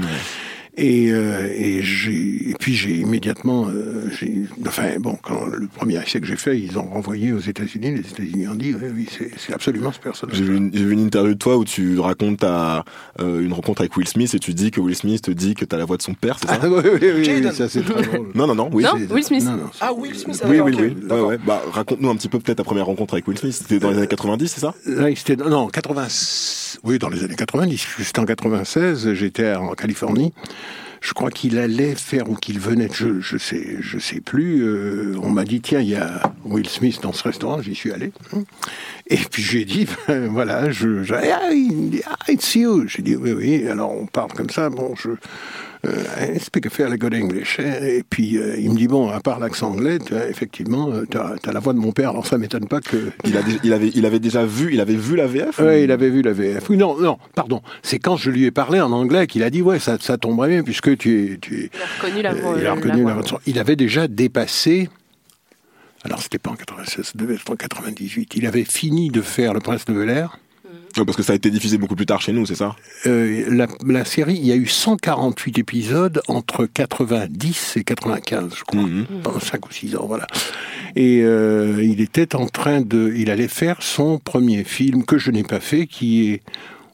[0.78, 6.02] Et, euh, et, j'ai- et puis j'ai immédiatement, euh, j'ai- enfin bon, quand le premier
[6.04, 7.92] essai que j'ai fait, ils ont renvoyé aux États-Unis.
[7.92, 10.36] Les États-Unis ont dit, oui, oui, c'est c'est absolument ce personnage.
[10.36, 12.84] J'ai vu, une, j'ai vu une interview de toi où tu racontes ta,
[13.22, 15.64] euh, une rencontre avec Will Smith et tu dis que Will Smith te dit que
[15.64, 16.60] t'as la voix de son père, c'est ça?
[16.62, 18.28] Ah, oui, oui, oui, oui, ça c'est très drôle.
[18.36, 18.84] Non, non, non, oui.
[18.84, 19.46] Non, Will Smith.
[19.46, 20.82] Non, non, c'est- Ah, Will Smith, Oui, oui, oui.
[20.82, 21.28] Ouais, d'accord.
[21.30, 21.38] ouais.
[21.46, 23.54] Bah, raconte-nous un petit peu peut-être ta première rencontre avec Will Smith.
[23.54, 24.74] C'était dans les années 90, c'est ça?
[24.86, 26.08] Là, c'était non 80,
[26.84, 27.88] oui dans les années 90.
[28.00, 29.14] C'était en 96.
[29.14, 30.34] J'étais en Californie.
[31.06, 32.90] Je crois qu'il allait faire ou qu'il venait.
[32.92, 34.64] Je je sais je sais plus.
[34.64, 37.62] euh, on m'a dit tiens il y a Will Smith dans ce restaurant.
[37.62, 38.12] J'y suis allé.
[39.06, 41.52] Et puis j'ai dit ben, voilà je, je ah,
[42.08, 42.88] ah, it's you.
[42.88, 43.68] J'ai dit oui oui.
[43.68, 44.72] Alors on parle comme ça.
[44.72, 45.12] Bon je
[45.88, 47.60] I speak a fairly good English.
[47.60, 51.36] Et puis euh, il me dit bon à part l'accent anglais as- effectivement tu as,
[51.52, 52.10] la voix de mon père.
[52.12, 54.96] Alors ça m'étonne pas que il, a il, avait, il avait déjà vu, il avait
[54.96, 56.70] vu la VF oui, il avait vu la VF.
[56.70, 57.62] Oui, non, non, pardon.
[57.84, 60.50] C'est quand je lui ai parlé en anglais qu'il a dit ouais, ça, ça tomberait
[60.50, 61.70] bien puisque tu es, tu es.
[61.74, 62.56] Il a reconnu la euh, voix.
[62.58, 63.22] il a la voix.
[63.22, 64.90] la Il avait déjà dépassé.
[66.04, 68.34] Alors c'était pas en 96, ça devait être en 98.
[68.36, 70.38] Il avait fini de faire Le Prince de Bel Air.
[70.98, 72.76] Ouais, Parce que ça a été diffusé beaucoup plus tard chez nous, c'est ça?
[73.06, 78.64] Euh, la, la série, il y a eu 148 épisodes entre 90 et 95, je
[78.64, 78.82] crois.
[78.82, 79.06] Mhm.
[79.24, 80.26] Pendant 5 ou 6 ans, voilà.
[80.96, 83.14] Et euh, il était en train de...
[83.16, 86.42] Il allait faire son premier film que je n'ai pas fait, qui est...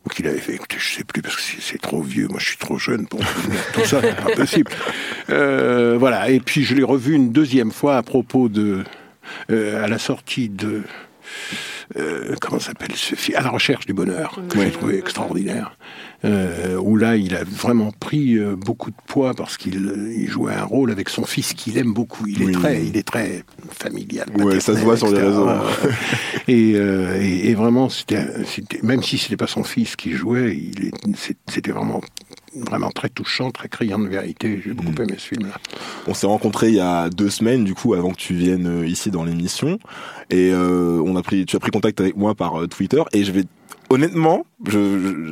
[0.04, 2.40] Ou qu'il avait fait, écoutez, je sais plus, parce que c'est- c'est trop vieux, moi
[2.40, 4.72] je suis trop jeune pour tout ça, c'est pas possible.
[5.30, 8.84] Euh, voilà, et puis je l'ai revu une deuxième fois à propos de...
[9.52, 10.82] euh, à la sortie de...
[11.98, 15.76] euh, comment s'appelle ce film À la recherche du bonheur, que j'ai trouvé extraordinaire.
[16.24, 20.54] Euh, où là, il a vraiment pris euh, beaucoup de poids parce qu'il il jouait
[20.54, 22.28] un rôle avec son fils qu'il aime beaucoup.
[22.28, 22.52] Il Oui.
[22.52, 24.28] est très, il est très familial.
[24.38, 25.50] Ouais, ça se voit sur les réseaux.
[26.48, 28.24] et, euh, et, et vraiment, c'était,
[28.84, 30.56] même si c'était pas son fils qui jouait,
[31.50, 32.02] c'était vraiment,
[32.56, 34.62] vraiment très touchant, très criant de vérité.
[34.64, 35.56] J'ai beaucoup aimé ce film-là.
[36.08, 38.88] On s'est rencontrés il y a deux semaines, du coup, avant que tu viennes euh,
[38.88, 39.80] ici dans l'émission.
[40.30, 43.02] Et euh, on a pris, tu as pris contact avec moi par euh, Twitter.
[43.14, 43.44] Et je vais,
[43.92, 44.46] honnêtement,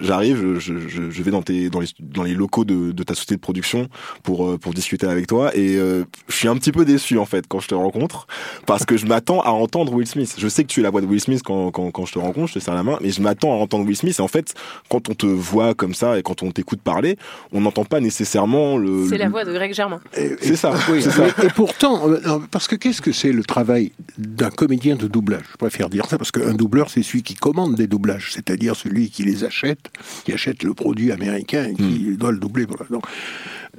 [0.01, 3.03] j'arrive, je, je, je- je vais dans, tes, dans, les, dans les locaux de, de
[3.03, 3.87] ta société de production
[4.23, 5.55] pour, euh, pour discuter avec toi.
[5.55, 8.27] Et euh, je suis un petit peu déçu, en fait, quand je te rencontre.
[8.65, 10.35] Parce que je m'attends à entendre Will Smith.
[10.37, 12.19] Je sais que tu es la voix de Will Smith quand, quand, quand je te
[12.19, 12.97] rencontre, je te serre la main.
[13.01, 14.15] Mais je m'attends à entendre Will Smith.
[14.19, 14.53] Et en fait,
[14.89, 17.17] quand on te voit comme ça et quand on t'écoute parler,
[17.51, 19.07] on n'entend pas nécessairement le...
[19.09, 20.01] C'est la voix de Greg Germain.
[20.17, 21.27] Et- C'est ça, Oui, c'est ça.
[21.43, 25.43] Et, pourtant, euh, parce que qu'est-ce que c'est le travail d'un comédien de doublage?
[25.51, 27.99] Je préfère dire ça parce qu'un doubleur, c'est celui qui commande des doublages.
[27.99, 29.91] doublage, c'est-à-dire celui qui les achète,
[30.25, 32.65] qui achète le produit américain et qui doit le doubler.
[32.89, 33.05] Donc,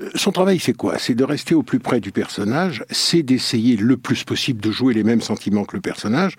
[0.01, 0.97] euh, son travail, c'est quoi?
[0.97, 4.95] C'est de rester au plus près du personnage, c'est d'essayer le plus possible de jouer
[4.95, 6.37] les mêmes sentiments que le personnage,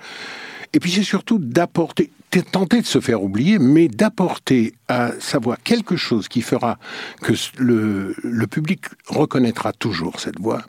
[0.72, 2.10] et puis c'est surtout d'apporter,
[2.54, 6.80] tenter de se faire oublier, mais d'apporter à sa voix quelque chose qui fera
[7.22, 10.63] que le, le public reconnaîtra toujours cette voix,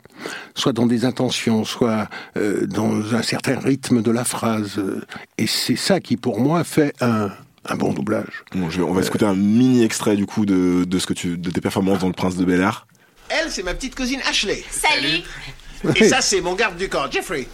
[0.55, 4.77] soit dans des intentions, soit euh, dans un certain rythme de la phrase.
[4.77, 5.01] euh,
[5.37, 7.31] Et c'est ça qui, pour moi, fait un,
[7.65, 8.43] un bon doublage.
[8.55, 11.13] Bon, je vais- on va écouter un mini extrait du coup de, de ce que
[11.13, 12.85] tu, de tes performances dans Le Prince de Bel Air.
[13.29, 14.63] Elle, c'est ma petite cousine Ashley.
[14.69, 15.21] Salut.
[15.95, 17.47] Et ça, c'est mon garde du corps, Jeffrey.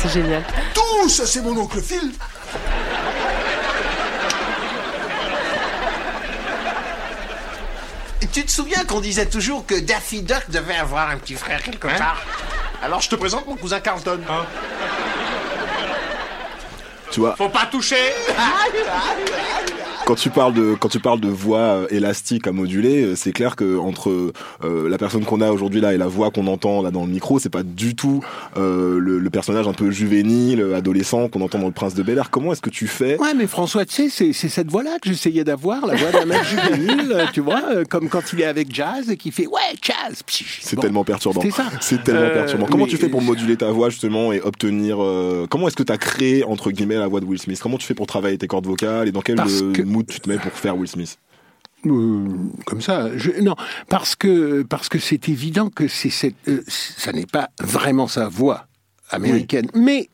[0.00, 0.44] C'est génial.
[0.74, 2.10] Tout ça, c'est mon oncle Phil.
[8.32, 11.86] Tu te souviens qu'on disait toujours que Daffy Duck devait avoir un petit frère quelque
[11.88, 12.22] part?
[12.82, 14.20] Alors je te présente mon cousin Carlton.
[17.12, 17.96] Tu vois, Faut pas toucher
[20.04, 23.30] quand tu parles de quand tu parles de voix euh, élastique à moduler, euh, c'est
[23.32, 24.32] clair que entre
[24.64, 27.10] euh, la personne qu'on a aujourd'hui là et la voix qu'on entend là dans le
[27.12, 28.20] micro, c'est pas du tout
[28.56, 32.02] euh, le, le personnage un peu juvénile, euh, adolescent qu'on entend dans Le Prince de
[32.02, 32.30] Bel Air.
[32.30, 33.16] Comment est-ce que tu fais?
[33.20, 36.24] Ouais, mais François, tu sais, c'est, c'est cette voix-là que j'essayais d'avoir, la voix d'un
[36.26, 39.60] mec juvénile, tu vois, euh, comme quand il est avec Jazz et qui fait ouais,
[39.80, 40.22] Jazz.
[40.26, 40.82] Psh, C'est bon.
[40.82, 41.40] tellement perturbant.
[41.40, 41.66] C'était ça.
[41.80, 42.66] C'est tellement Euh, perturbant.
[42.66, 45.82] Comment mais- tu fais pour moduler ta voix justement et obtenir euh, Comment est-ce que
[45.84, 47.60] tu as créé entre guillemets la voix de Will Smith?
[47.62, 50.06] Comment tu fais pour travailler tes cordes vocales et dans quel Parce euh, que- mood
[50.06, 51.18] tu te mets pour faire Will Smith
[51.86, 52.28] Euh,
[52.64, 53.16] comme ça.
[53.16, 53.56] Je, non,
[53.88, 58.28] parce que parce que c'est évident que c'est cette, euh, ça n'est pas vraiment sa
[58.28, 58.66] voix
[59.10, 60.08] américaine, mais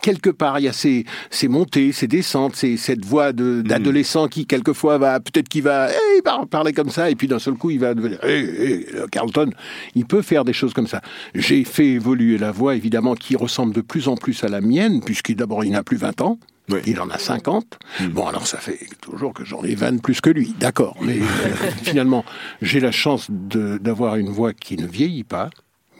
[0.00, 4.46] quelque part il y a ces, ces montées, ces descentes, cette voix de d'adolescent qui
[4.46, 7.70] quelquefois va peut-être qu'il va, eh, va parler comme ça et puis d'un seul coup
[7.70, 9.50] il va devenir eh, eh, Carlton.
[9.94, 11.00] Il peut faire des choses comme ça.
[11.34, 15.00] J'ai fait évoluer la voix évidemment qui ressemble de plus en plus à la mienne
[15.04, 16.38] puisque d'abord il n'a plus 20 ans.
[16.68, 16.80] Oui.
[16.86, 17.78] Il en a 50.
[18.10, 20.96] Bon, alors ça fait toujours que j'en ai 20 plus que lui, d'accord.
[21.00, 21.22] Mais euh,
[21.82, 22.24] finalement,
[22.60, 25.50] j'ai la chance d'avoir une voix qui ne vieillit pas.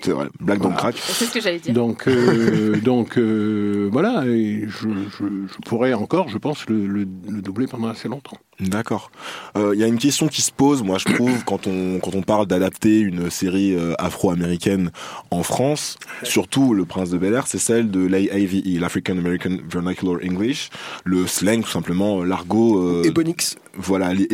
[0.01, 0.27] C'est vrai.
[0.41, 0.97] Black dans le crack.
[0.97, 1.75] C'est ce que j'allais dire.
[1.75, 7.07] Donc, euh, donc euh, voilà, et je, je- je pourrais encore, je pense, le, le-
[7.29, 8.37] le doubler pendant assez longtemps.
[8.61, 9.11] D'accord.
[9.57, 12.15] Euh, Il y a une question qui se pose, moi je trouve, quand on quand
[12.15, 14.91] on parle d'adapter une série euh, afro-américaine
[15.31, 20.17] en France, surtout Le Prince de Bel Air, c'est celle de l'AVE, l'African American Vernacular
[20.25, 20.71] English,
[21.05, 22.79] le slang tout simplement, l'argot.
[22.83, 23.57] euh, Ebonix.
[23.79, 24.29] Voilà, les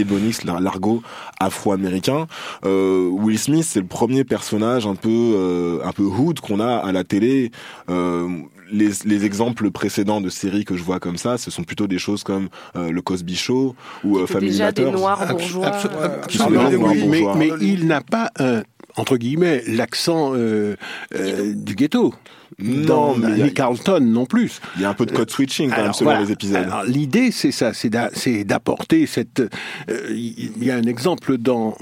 [0.45, 1.03] l'ar- l'argot
[1.41, 2.27] afro-américain.
[2.65, 6.77] Euh, Will Smith, c'est le premier personnage un peu euh, un peu hood qu'on a
[6.77, 7.51] à la télé.
[7.91, 8.29] Euh,
[8.73, 11.99] les, les exemples précédents de séries que je vois comme ça, ce sont plutôt des
[11.99, 14.99] choses comme euh, le Cosby Show ou euh, Family déjà des Matters.
[14.99, 15.67] noirs bourgeois.
[15.67, 18.63] euh, absolument, Des noirs oui, mais, mais il n'a pas un,
[18.97, 20.77] entre guillemets, l'accent euh,
[21.15, 22.15] euh, du ghetto.
[22.59, 24.61] Non, Dans- mais Carlton non plus.
[24.77, 26.25] Il y a un peu de code switching quand même selon voilà.
[26.25, 26.57] les épisodes.
[26.65, 29.41] Alors, l'idée, c'est ça, c'est d'a- c'est d'apporter cette.
[29.41, 31.77] euh, Il y a un exemple dans.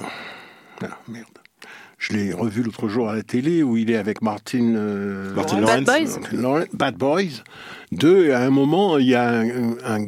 [0.82, 1.26] Ah, merde.
[1.98, 4.74] Je l'ai revu l'autre jour à la télé où il est avec Martin.
[4.74, 6.18] euh, Martin Bad Lawrence.
[6.18, 7.42] Boys Lawrence- Bad Boys.
[7.92, 9.48] Deux, à un moment, il y a un,
[9.86, 10.06] un-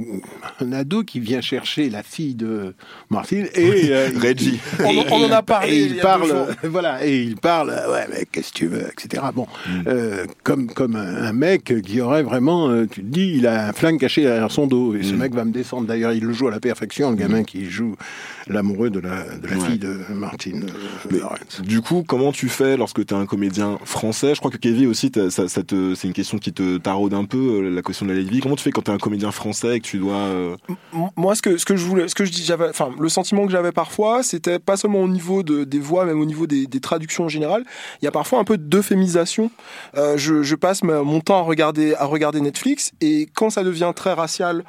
[0.61, 2.75] un ado qui vient chercher la fille de
[3.11, 4.59] Martin et euh, Reggie.
[4.81, 6.47] et- On- on en a parlé Et il il, y a deux parle, jours.
[6.65, 7.71] voilà, et il parle.
[7.71, 9.23] euh, Ouais, mais qu'est-ce que tu veux, etc.
[9.35, 9.47] Bon,
[9.87, 13.73] euh, comme comme un, mec qui aurait vraiment, euh, tu te dis, il a un
[13.73, 15.87] flingue caché derrière son dos et ce mec va me descendre.
[15.87, 17.97] D'ailleurs, il le joue à la perfection, le gamin qui joue
[18.47, 19.67] l'amoureux de la de la Ouais.
[19.69, 21.19] fille de Martin euh, Mais.
[21.67, 24.35] Du coup, comment tu fais lorsque tu es un comédien français?
[24.35, 27.25] Je crois que Kevin aussi, ça, ça te- c'est une question qui te taraude un
[27.25, 28.41] peu, euh, la question de la vie.
[28.41, 30.17] Comment tu fais quand tu es un comédien français et que tu dois...
[30.17, 30.57] euh,
[31.17, 33.47] Moi, ce que, ce que je voulais, ce que je dis, j'avais, enfin, le sentiment
[33.47, 36.67] que j'avais parfois, c'était pas seulement au niveau de, des voix, même au niveau des,
[36.81, 37.65] traductions en général.
[38.03, 39.51] Il y a parfois un peu d'euphémisation.
[39.97, 44.13] Euh, je, passe mon temps à regarder, à regarder Netflix, et quand ça devient très
[44.13, 44.65] racial,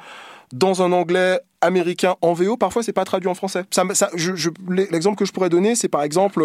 [0.52, 3.64] dans un anglais américain en VO, parfois c'est pas traduit en français.
[4.68, 6.42] L'exemple que je pourrais donner, c'est par exemple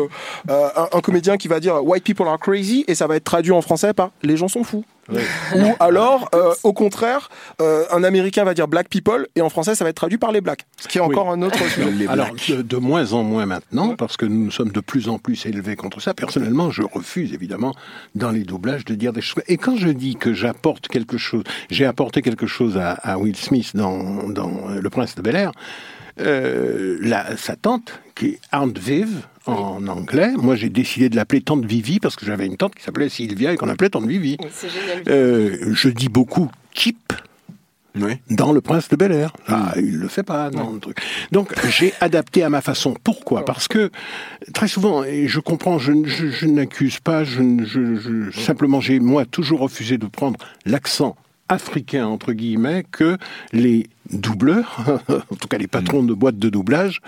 [0.50, 3.52] euh, un comédien qui va dire White people are crazy et ça va être traduit
[3.52, 4.84] en français par Les gens sont fous.
[5.10, 5.18] Ou
[5.80, 7.30] alors, euh, au contraire,
[7.62, 10.32] euh, un Américain va dire Black people et en français ça va être traduit par
[10.32, 10.66] les Blacks.
[10.80, 12.08] Ce qui est encore un autre sujet.
[12.08, 15.46] Alors, de, de moins en moins maintenant, parce que nous sommes de plus en plus
[15.46, 16.14] élevés contre ça.
[16.14, 17.76] Personnellement, je refuse évidemment
[18.16, 19.44] dans les doublages de dire des choses.
[19.48, 23.36] Et quand je dis que j'apporte quelque chose, j'ai apporté quelque chose à, à Will
[23.36, 25.52] Smith dans, dans Le Prince de Bel Air.
[26.22, 29.10] Euh, la, sa tante, qui est Aunt Viv
[29.48, 32.84] en anglais, moi j'ai décidé de l'appeler tante Vivi parce que j'avais une tante qui
[32.84, 34.38] s'appelait Sylvia et qu'on appelait tante Vivi.
[34.52, 35.04] C'est génial.
[35.10, 37.12] Euh, je dis beaucoup Chip
[37.96, 38.14] Oui.
[38.30, 39.34] dans Le Prince de Bel Air.
[39.48, 40.98] Ah, il le fait pas dans le truc.
[41.32, 42.94] Donc j'ai adapté à ma façon.
[43.04, 43.44] Pourquoi?
[43.44, 43.90] Parce que
[44.54, 49.00] très souvent, et je comprends, je, je, je n'accuse pas, je, je, je- simplement j'ai
[49.00, 51.16] moi toujours refusé de prendre l'accent
[51.52, 53.18] africain, entre guillemets, que
[53.52, 57.02] les doubleurs, en tout cas les patrons de boîtes de doublage,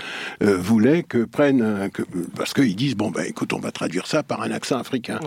[0.43, 1.88] euh, voulaient que prennent, euh,
[2.36, 5.19] parce qu'ils disent, bon, ben écoute, on va traduire ça par un accent africain.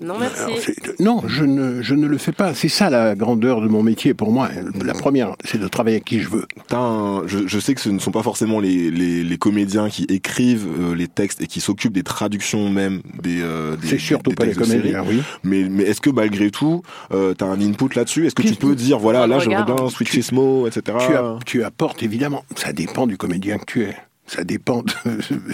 [0.00, 0.72] Non, merci.
[1.00, 2.54] non, je ne, je ne le fais pas.
[2.54, 4.48] C'est ça la grandeur de mon métier pour moi.
[4.84, 6.46] La première, c'est de travailler avec qui je veux.
[6.68, 9.88] T'as un- je, je sais que ce ne sont pas forcément les, les, les comédiens
[9.88, 13.40] qui écrivent euh, les textes et qui s'occupent des traductions même des.
[13.42, 15.22] euh, des C'est surtout des pas les comédiens, oui.
[15.42, 18.26] Mais, mais est-ce que malgré tout, euh, t'as un input là-dessus?
[18.26, 20.98] Est-ce que tu peux dire voilà, là j'aimerais bien switcher ce mot, etc.
[21.06, 22.44] Tu, as- tu apportes évidemment.
[22.54, 23.96] Ça dépend du comédien que tu es.
[24.32, 24.92] Ça dépend de-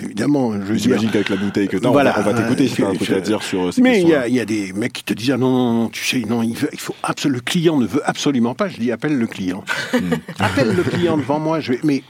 [0.04, 0.52] évidemment.
[0.74, 2.14] J'imagine qu'avec la bouteille que t'as, Voilà.
[2.18, 4.08] on va, t'écouter si t'as un Je- truc à dire sur euh, ces Mais il
[4.08, 4.20] y questions-là.
[4.24, 6.20] a, il y a des mecs qui te disent ah non non non tu sais
[6.28, 9.16] non il, veut, il faut absolument le client ne veut absolument pas je dis appelle
[9.18, 9.98] le client Hmm.
[10.38, 12.02] appelle le client devant moi je vais mais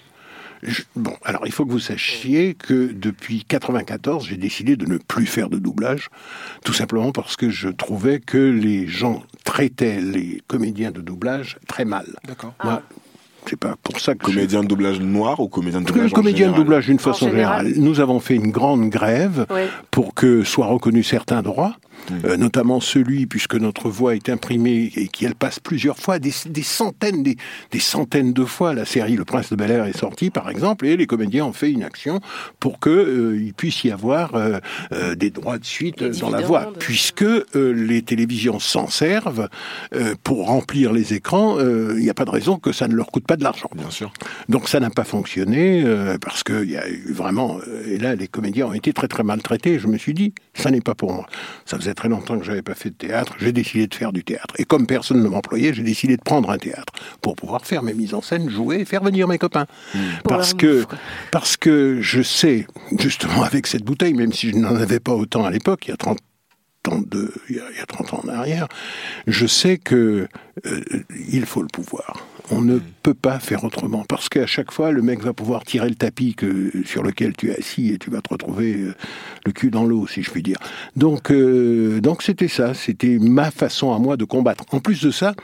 [0.65, 4.99] je- bon alors il faut que vous sachiez que depuis 94 j'ai décidé de ne
[4.99, 6.09] plus faire de doublage
[6.65, 11.85] tout simplement parce que je trouvais que les gens traitaient les comédiens de doublage très
[11.85, 12.55] mal D'accord.
[12.65, 12.83] moi
[13.49, 16.51] c'est pas pour ça que Comédien de doublage noir ou comédien de doublage en comédien
[16.51, 17.67] de doublage d'une façon général.
[17.67, 17.83] générale.
[17.85, 19.63] Nous avons fait une grande grève Oui.
[19.91, 21.77] pour que soient reconnus certains droits,
[22.25, 26.63] Euh, notamment celui, puisque notre voix est imprimée et qu'elle passe plusieurs fois, des, des
[26.63, 27.37] centaines, des,
[27.73, 28.75] des centaines de fois.
[28.75, 31.53] La série Le Prince de Bel Air est sortie, par exemple, et les comédiens ont
[31.53, 32.21] fait une action
[32.61, 34.59] pour que euh, il puisse y avoir euh,
[34.93, 39.49] euh, des droits de suite dans la voix, puisque euh, les télévisions s'en servent
[39.95, 41.59] euh, pour remplir les écrans.
[41.59, 43.71] euh, Il n'y a pas de raison que ça ne leur coûte pas de l'argent.
[43.75, 44.13] Bien sûr.
[44.49, 48.29] Donc ça n'a pas fonctionné euh, parce qu'il y a eu vraiment et là les
[48.29, 49.81] comédiens ont été très très maltraités.
[49.81, 51.27] Je me suis dit ça n'est pas pour moi.
[51.65, 53.35] Ça faisait très longtemps que j'avais pas fait de théâtre.
[53.39, 56.51] J'ai décidé de faire du théâtre et comme personne ne m'employait, j'ai décidé de prendre
[56.51, 59.67] un théâtre pour pouvoir faire mes mises en scène, jouer et faire venir mes copains.
[60.25, 60.85] Parce Power que
[61.31, 62.67] parce que je sais
[62.99, 65.95] justement avec cette bouteille, même si je n'en avais pas autant à l'époque, il y
[65.95, 66.19] a 30
[67.49, 68.69] il y a, il y a 30 ans en arrière,
[69.27, 70.29] je sais que
[70.67, 70.81] euh,
[71.31, 72.27] il faut le pouvoir.
[72.51, 75.89] On ne peut pas faire autrement parce qu'à chaque fois, le mec va pouvoir tirer
[75.89, 78.95] le tapis que, sur lequel tu es assis et tu vas te retrouver euh,
[79.45, 80.59] le cul dans l'eau, si je puis dire.
[80.95, 84.65] Donc, euh, donc c'était ça, c'était ma façon à moi de combattre.
[84.73, 85.35] En plus de ça,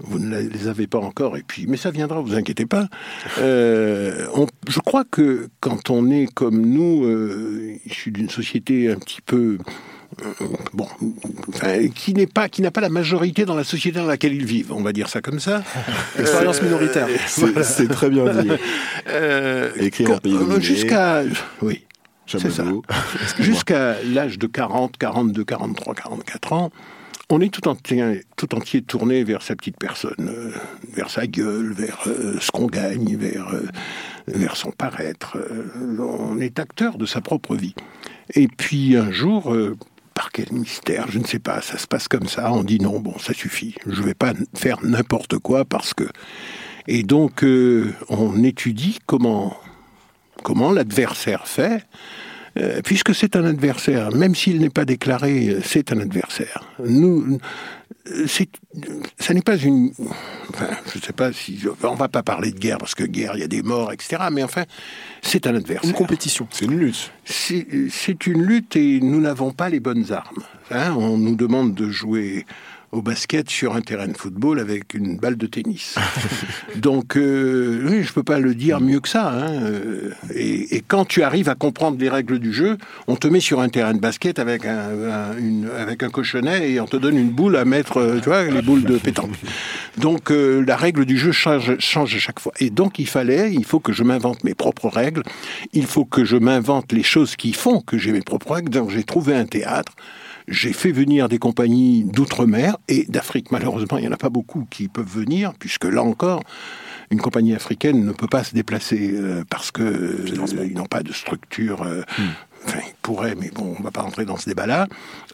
[0.00, 2.88] vous ne les avez pas encore, et puis, mais ça viendra, vous inquiétez pas.
[3.38, 8.96] Euh, on- je crois que quand on est comme nous, euh, issu d'une société un
[8.96, 9.58] petit peu
[10.72, 10.86] bon,
[11.48, 14.44] enfin, qui n'est pas, qui n'a pas la majorité dans la société dans laquelle ils
[14.44, 15.62] vivent, on va dire ça comme ça.
[16.18, 17.08] Expérience Euh, minoritaire.
[17.26, 18.48] C'est très bien dit.
[19.08, 20.60] Euh, Écrire en pays euh.
[20.60, 21.22] Jusqu'à,
[21.60, 21.84] oui,
[22.26, 22.64] c'est ça.
[23.38, 26.70] Jusqu'à l'âge de 40, 42, 43, 44 ans,
[27.30, 30.52] on est tout entier, tout entier tourné vers sa petite personne, euh,
[30.94, 33.66] vers sa gueule, vers euh, ce qu'on gagne, vers, euh,
[34.26, 35.36] vers son paraître.
[35.36, 37.74] euh, on est acteur de sa propre vie.
[38.34, 39.76] Et puis un jour, euh,
[40.14, 43.00] par quel mystère, je ne sais pas, ça se passe comme ça, on dit non,
[43.00, 46.04] bon, ça suffit, je ne vais pas faire n'importe quoi parce que...
[46.86, 49.56] Et donc, euh, on étudie comment,
[50.42, 51.86] comment l'adversaire fait,
[52.58, 56.62] euh, puisque c'est un adversaire, même s'il n'est pas déclaré, euh, c'est un adversaire.
[56.84, 57.38] Nous,
[59.18, 59.92] ça n'est pas une,
[60.50, 63.32] enfin, je ne sais pas si, on va pas parler de guerre parce que guerre,
[63.34, 64.24] il y a des morts, etc.
[64.30, 64.64] Mais enfin,
[65.22, 65.88] c'est un adversaire.
[65.88, 66.46] Une compétition.
[66.50, 67.12] C'est une lutte.
[67.24, 70.42] C'est c'est une lutte et nous n'avons pas les bonnes armes.
[70.70, 72.44] Hein, on nous demande de jouer
[72.94, 75.96] au basket sur un terrain de football avec une balle de tennis.
[76.76, 79.30] Donc, euh, oui, je peux pas le dire mieux que ça.
[79.30, 82.78] hein, euh, Et, quand tu arrives à comprendre les règles du jeu,
[83.08, 84.88] on te met sur un terrain de basket avec un,
[85.78, 88.62] avec un cochonnet et on te donne une boule à mettre, euh, tu vois, les
[88.62, 89.34] boules de pétanque.
[89.98, 92.52] Donc, euh, la règle du jeu change, change à chaque fois.
[92.60, 95.22] Et donc, il fallait, il faut que je m'invente mes propres règles.
[95.72, 98.70] Il faut que je m'invente les choses qui font que j'ai mes propres règles.
[98.70, 99.92] Donc, j'ai trouvé un théâtre.
[100.46, 103.50] J'ai fait venir des compagnies d'outre-mer et d'Afrique.
[103.50, 106.42] Malheureusement, il n'y en a pas beaucoup qui peuvent venir, puisque là encore,
[107.10, 111.02] une compagnie africaine ne peut pas se déplacer euh, parce que euh, ils n'ont pas
[111.02, 111.82] de structure.
[111.82, 112.02] euh,
[112.66, 114.86] Enfin, ils pourraient, mais bon, on ne va pas rentrer dans ce débat-là.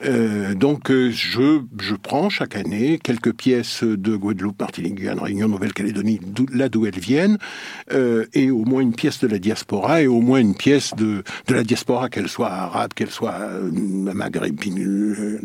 [0.05, 5.49] Euh, donc, euh, je, je prends chaque année quelques pièces de Guadeloupe, Martinique, Guyane, Réunion,
[5.49, 6.21] Nouvelle-Calédonie,
[6.53, 7.39] là d'où elles viennent,
[7.93, 11.23] euh, et au moins une pièce de la diaspora, et au moins une pièce de,
[11.47, 13.39] de la diaspora, qu'elle soit arabe, qu'elle soit
[13.73, 15.45] maghrébine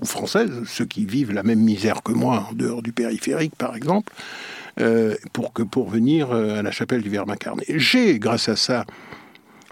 [0.00, 3.76] ou française, ceux qui vivent la même misère que moi en dehors du périphérique, par
[3.76, 4.12] exemple,
[5.32, 7.64] pour, que, pour venir à la chapelle du Verbe incarné.
[7.68, 8.84] J'ai, grâce à ça,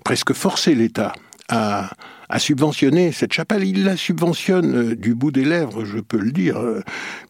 [0.05, 1.13] presque forcé l'État
[1.53, 1.89] uh,
[2.33, 3.65] à, a subventionné cette chapelle.
[3.65, 6.81] Il la subventionne euh, du bout des lèvres, je peux le dire, euh,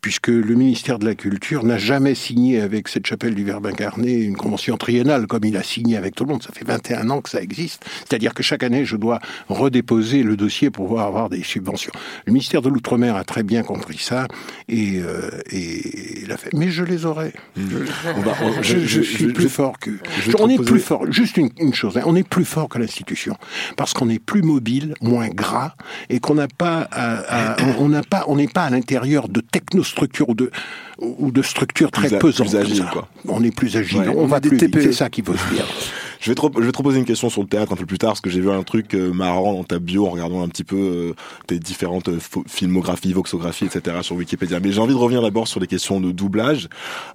[0.00, 4.12] puisque le ministère de la Culture n'a jamais signé avec cette chapelle du Verbe incarné
[4.14, 6.42] une convention triennale comme il a signé avec tout le monde.
[6.42, 7.84] Ça fait 21 ans que ça existe.
[8.00, 11.92] C'est-à-dire que chaque année, je dois redéposer le dossier pour pouvoir avoir des subventions.
[12.26, 14.26] Le ministère de l'Outre-mer a très bien compris ça
[14.68, 16.52] et, euh, et fait.
[16.54, 17.32] Mais je les aurai.
[17.56, 19.90] On- Je, je suis plus fort que.
[20.38, 21.10] on est plus fort.
[21.10, 23.36] Juste une, une chose, hein, on est plus fort que l'institution
[23.76, 25.72] parce qu'on est plus mobile, moins gras,
[26.10, 29.40] et qu'on n'a pas, à- à- on n'a pas, on n'est pas à l'intérieur de
[29.40, 30.50] technostructures ou de
[30.98, 32.48] ou de structures très Plus a- pesantes.
[32.48, 32.92] plus agile, comme ça.
[32.92, 33.08] quoi.
[33.28, 33.98] On est plus agile.
[34.00, 34.08] Ouais.
[34.08, 34.70] on, On va des plus vite.
[34.72, 34.82] TPE.
[34.82, 35.66] C'est ça qu'il faut se dire.
[36.22, 37.98] Je vais, te, je vais te proposer une question sur le théâtre un peu plus
[37.98, 40.48] tard, parce que j'ai vu un truc euh, marrant dans ta bio en regardant un
[40.48, 41.14] petit peu euh,
[41.48, 43.96] tes différentes euh, filmographies, voxographies, etc.
[44.02, 44.60] sur Wikipédia.
[44.60, 46.68] Mais j'ai envie de revenir d'abord sur les questions de doublage.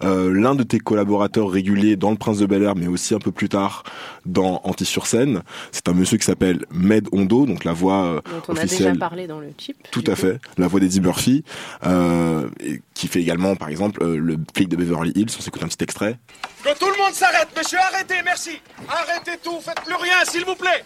[0.03, 3.19] Euh, L'un de tes collaborateurs réguliers dans Le Prince de Bel Air, mais aussi un
[3.19, 3.83] peu plus tard
[4.25, 5.41] dans Anti-sur-Scène,
[5.71, 8.89] c'est un monsieur qui s'appelle Med Ondo, donc la voix euh, dont on a officielle.
[8.93, 9.77] déjà parlé dans le chip.
[9.89, 10.21] Tout à coup.
[10.21, 11.45] fait, la voix d'Eddie Murphy,
[11.85, 12.49] euh,
[12.93, 15.29] qui fait également, par exemple, euh, le flic de Beverly Hills.
[15.37, 16.19] On s'écoute un petit extrait.
[16.63, 18.61] Que tout le monde s'arrête, monsieur, arrêtez, merci.
[18.89, 20.83] Arrêtez tout, faites plus rien, s'il vous plaît.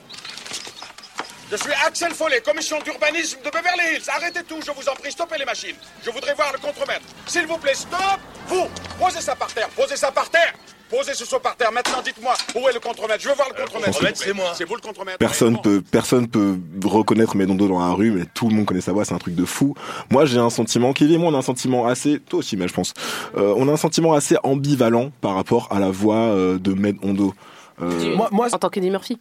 [1.51, 4.09] Je suis Axel Follet, commission d'urbanisme de Beverly Hills.
[4.15, 5.75] Arrêtez tout, je vous en prie, stoppez les machines.
[6.01, 7.01] Je voudrais voir le contremaître.
[7.27, 7.99] S'il vous plaît, stop
[8.47, 10.53] Vous, posez ça par terre, posez ça par terre
[10.89, 11.71] Posez ce saut par terre.
[11.73, 13.21] Maintenant, dites-moi, où est le contremaître?
[13.21, 13.91] Je veux voir le contremaître.
[13.91, 14.43] contremaître, vous plaît.
[14.55, 18.47] C'est vous le contremaître Personne peut, personne peut reconnaître Medondo dans la rue, mais tout
[18.47, 19.73] le monde connaît sa voix, c'est un truc de fou.
[20.09, 22.67] Moi, j'ai un sentiment, Kevin et moi, on a un sentiment assez, toi aussi, mais
[22.67, 22.93] je pense,
[23.37, 27.33] euh, on a un sentiment assez ambivalent par rapport à la voix euh, de Medondo.
[27.81, 29.17] Euh, Moi, moi, En tant qu'Eddie Murphy.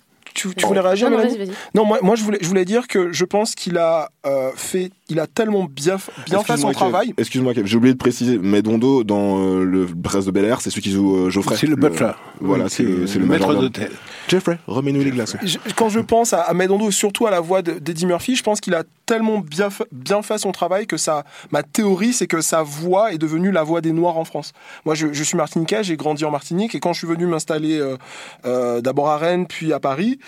[0.49, 1.19] Tu, tu voulais réagir, Non,
[1.75, 4.91] non, moi, moi je, voulais, je voulais dire que je pense qu'il a euh, fait,
[5.11, 7.15] il a tellement bien, fait son travail.
[7.19, 10.83] Excuse-moi, j'ai oublié de préciser, Medondo dans euh, le Prince de Bel Air, c'est celui
[10.83, 11.57] qui joue euh, Geoffrey.
[11.57, 12.13] C'est le butler.
[12.41, 12.83] Voilà, Oui, c'est
[13.19, 13.91] le, maître d'hôtel.
[14.29, 15.39] Jeffrey, remets-nous les glaçons.
[15.43, 18.37] Je- quand je pense à, à Medondo et surtout à la voix de- d'Eddie Murphy,
[18.37, 22.13] je pense qu'il a tellement bien fait, bien fait son travail que ça, ma théorie,
[22.13, 24.53] c'est que sa voix est devenue la voix des Noirs en France.
[24.85, 27.79] Moi, je, je suis martiniquais, j'ai grandi en Martinique, et quand je suis venu m'installer
[27.79, 27.97] euh,
[28.47, 30.19] euh, d'abord à Rennes, puis à Paris,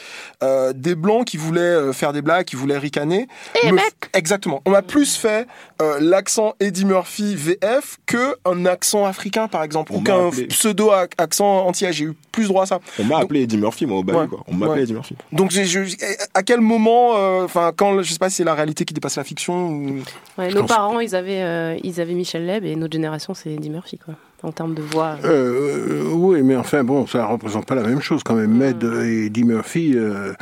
[0.42, 3.28] euh, des Blancs qui voulaient faire des blagues, qui voulaient ricaner.
[3.72, 3.78] me-
[4.14, 4.60] Exactement.
[4.72, 5.46] On m'a plus fait
[5.82, 10.46] euh, l'accent Eddie Murphy VF que un accent africain, par exemple, On ou qu'un appelé.
[10.46, 11.92] pseudo-accent entier.
[11.92, 12.80] J'ai eu plus droit à ça.
[12.98, 14.26] On m'a appelé Eddie Murphy, moi, au Ouais.
[14.26, 14.42] quoi.
[14.48, 14.84] On m'a appelé.
[14.84, 15.14] Eddie Murphy.
[15.30, 15.94] Donc, j'ai- je-
[16.32, 19.16] à quel moment, euh, enfin, quand, je sais pas si c'est la réalité qui dépasse
[19.16, 19.98] la fiction ou.
[20.38, 23.68] Ouais, nos parents, ils avaient, euh, ils avaient Michel Leb et notre génération, c'est Eddie
[23.70, 24.14] Murphy, quoi.
[24.42, 25.16] En termes de voix.
[25.24, 28.50] Euh, oui, mais enfin, bon, ça représente pas la même chose quand même.
[28.56, 29.92] Med et Eddie Murphy.
[29.96, 30.32] euh,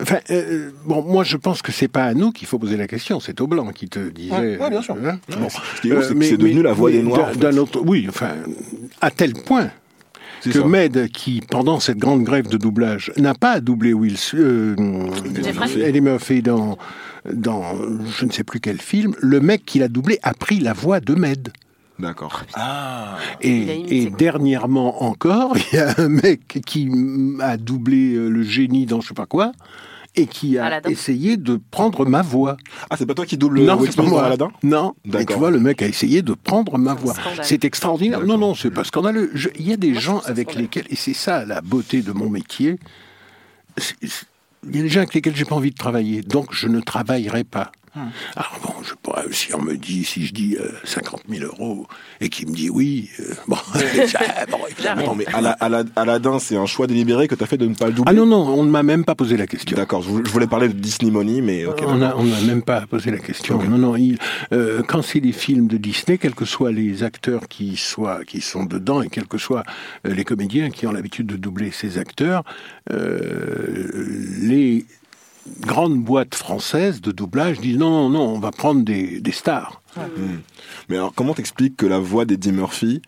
[0.00, 2.86] Enfin, euh, bon, moi je pense que c'est pas à nous qu'il faut poser la
[2.88, 4.32] question, c'est aux blancs qui te disaient.
[4.34, 4.96] Ouais, ouais, bien sûr.
[5.04, 5.18] hein.
[5.38, 5.48] Bon.
[5.82, 5.88] C'est
[6.22, 7.18] c'est devenu mais- la voix des Noirs.
[7.20, 7.38] d'un- en fait.
[7.38, 8.30] D'un autre, oui, enfin,
[9.00, 9.70] à tel point
[10.42, 10.66] que ça.
[10.66, 14.74] Med, qui pendant cette grande grève de doublage n'a pas doublé Will, euh,
[15.82, 16.76] Eddie Murphy dans
[17.32, 17.62] dans
[18.18, 21.00] je ne sais plus quel film, le mec qui l'a doublé a pris la voix
[21.00, 21.50] de Med.
[21.98, 22.42] D'accord.
[23.40, 24.16] Et, Il a imité, et quoi.
[24.18, 26.90] dernièrement encore, il y a un mec qui
[27.40, 29.52] a doublé euh, le génie dans je sais pas quoi
[30.16, 30.90] et qui a Aladdin.
[30.90, 32.56] essayé de prendre ma voix.
[32.88, 34.24] Ah, c'est pas toi qui double non, Will c'est pas moi.
[34.24, 34.94] Aladdin Non.
[35.12, 37.14] Et tu vois, le mec a essayé de prendre ma voix.
[37.42, 38.24] C'est extraordinaire.
[38.24, 39.30] Non, non, c'est pas scandaleux.
[39.34, 42.12] Je- Il y a des Moi, gens avec lesquels, et c'est ça la beauté de
[42.12, 42.78] mon métier,
[44.02, 44.08] il
[44.72, 47.42] y a des gens avec lesquels j'ai pas envie de travailler, donc je ne travaillerai
[47.42, 47.72] pas.
[48.36, 51.86] Alors bon, je pourrais, si on me dit, si je dis euh, 50 000 euros
[52.20, 55.06] et qu'il me dit oui, euh, bon, ah, bon, évidemment.
[55.06, 57.74] Non, mais Ala- Ala- Aladdin, c'est un choix délibéré que tu as fait de ne
[57.74, 58.10] pas le doubler.
[58.10, 59.76] Ah non, non, on ne m'a même pas posé la question.
[59.76, 61.82] D'accord, je vou- je voulais parler de Disney Money, mais ok.
[61.86, 62.18] On d'accord.
[62.18, 63.62] a- on n'a même pas posé la question.
[63.62, 63.96] Non, non.
[63.96, 64.18] il-
[64.52, 68.40] euh, quand c'est des films de Disney, quels que soient les acteurs qui soient, qui
[68.40, 69.62] sont dedans et quels que soient
[70.06, 72.42] euh, les comédiens qui ont l'habitude de doubler ces acteurs,
[72.92, 74.06] euh,
[74.42, 74.84] les
[75.60, 79.82] grandes boîtes françaises de doublage disent non, non, non, on va prendre des, des stars.
[80.88, 83.00] Mais alors, comment t'expliques que la voix d'Eddie Murphy,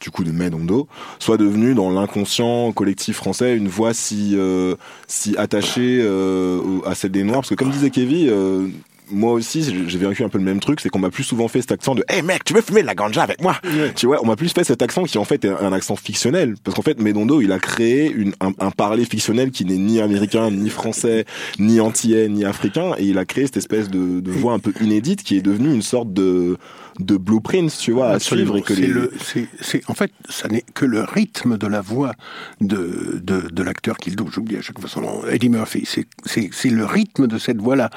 [0.00, 4.74] du coup de Medondo, soit devenue dans l'inconscient collectif français une voix si, euh,
[5.06, 7.40] si attachée euh, à celle des Noirs?
[7.40, 8.68] Parce que comme disait Kevin, euh,
[9.10, 11.60] moi aussi, j'ai vécu un peu le même truc, c'est qu'on m'a plus souvent fait
[11.60, 13.56] cet accent de Hey mec, tu veux fumer de la ganja avec moi
[13.94, 16.54] Tu vois, on m'a plus fait cet accent qui en fait est un accent fictionnel.
[16.62, 20.00] Parce qu'en fait, Medondo, il a créé une, un, un parler fictionnel qui n'est ni
[20.00, 21.24] américain, ni français,
[21.58, 22.92] ni antillais, ni africain.
[22.98, 25.72] Et il a créé cette espèce de, de voix un peu inédite qui est devenue
[25.72, 26.56] une sorte de,
[27.00, 28.56] de blueprint, tu vois, à suivre.
[28.56, 28.86] Et que C'est les...
[28.86, 32.12] le- c'est- c'est- en fait, ça n'est que le rythme de la voix
[32.60, 34.30] de, de, de l'acteur qu'il double.
[34.32, 35.26] J'oublie à chaque fois son nom.
[35.26, 35.84] Eddie Murphy.
[35.86, 37.90] C'est- C'est c'est le rythme de cette voix-là.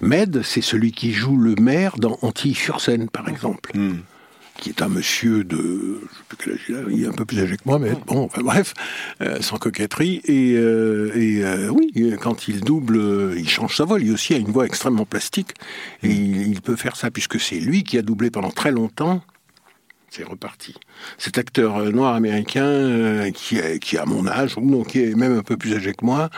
[0.00, 3.70] Med, c'est celui qui joue le maire dans Antilles-sur-Seine, par exemple.
[3.76, 3.98] Hmm.
[4.58, 7.12] Qui est un monsieur de, je sais plus quel âge il a, il est un
[7.12, 8.72] peu plus âgé que moi, mais bon, enfin, bref,
[9.20, 10.20] euh, sans coquetterie.
[10.24, 13.98] Et, euh, et euh, oui, quand il double, il change sa voix.
[13.98, 15.54] Lui aussi a une voix extrêmement plastique,
[16.02, 19.22] et il, il peut faire ça puisque c'est lui qui a doublé pendant très longtemps.
[20.10, 20.76] C'est reparti.
[21.18, 25.36] Cet acteur noir américain qui, est, qui a mon âge, ou non, qui est même
[25.36, 26.30] un peu plus âgé que moi,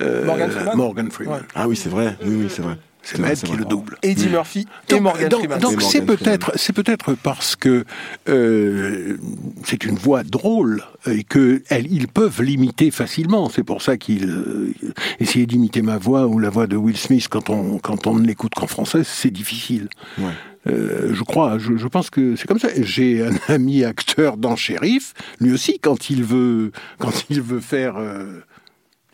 [0.00, 0.76] Morgan Freeman?
[0.76, 1.42] Morgan Freeman.
[1.56, 2.16] Ah oui, c'est vrai.
[2.24, 2.78] Oui, oui, c'est vrai.
[3.04, 3.98] C'est c'est qui le double.
[4.02, 5.58] Eddie Murphy et Donc, Morgan donc- Freeman.
[5.60, 7.84] donc c'est peut-être c'est peut-être parce que
[8.28, 9.16] euh,
[9.64, 13.48] c'est une voix drôle et que elle- ils peuvent l'imiter facilement.
[13.50, 14.72] C'est pour ça qu'ils euh,
[15.20, 18.26] essayer d'imiter ma voix ou la voix de Will Smith quand on quand on ne
[18.26, 19.88] l'écoute qu'en français, c'est difficile.
[20.18, 20.24] Ouais.
[20.66, 22.68] Euh, je crois, je, je pense que c'est comme ça.
[22.80, 27.96] J'ai un ami acteur dans Shérif, lui aussi quand il veut quand il veut faire
[27.98, 28.40] euh,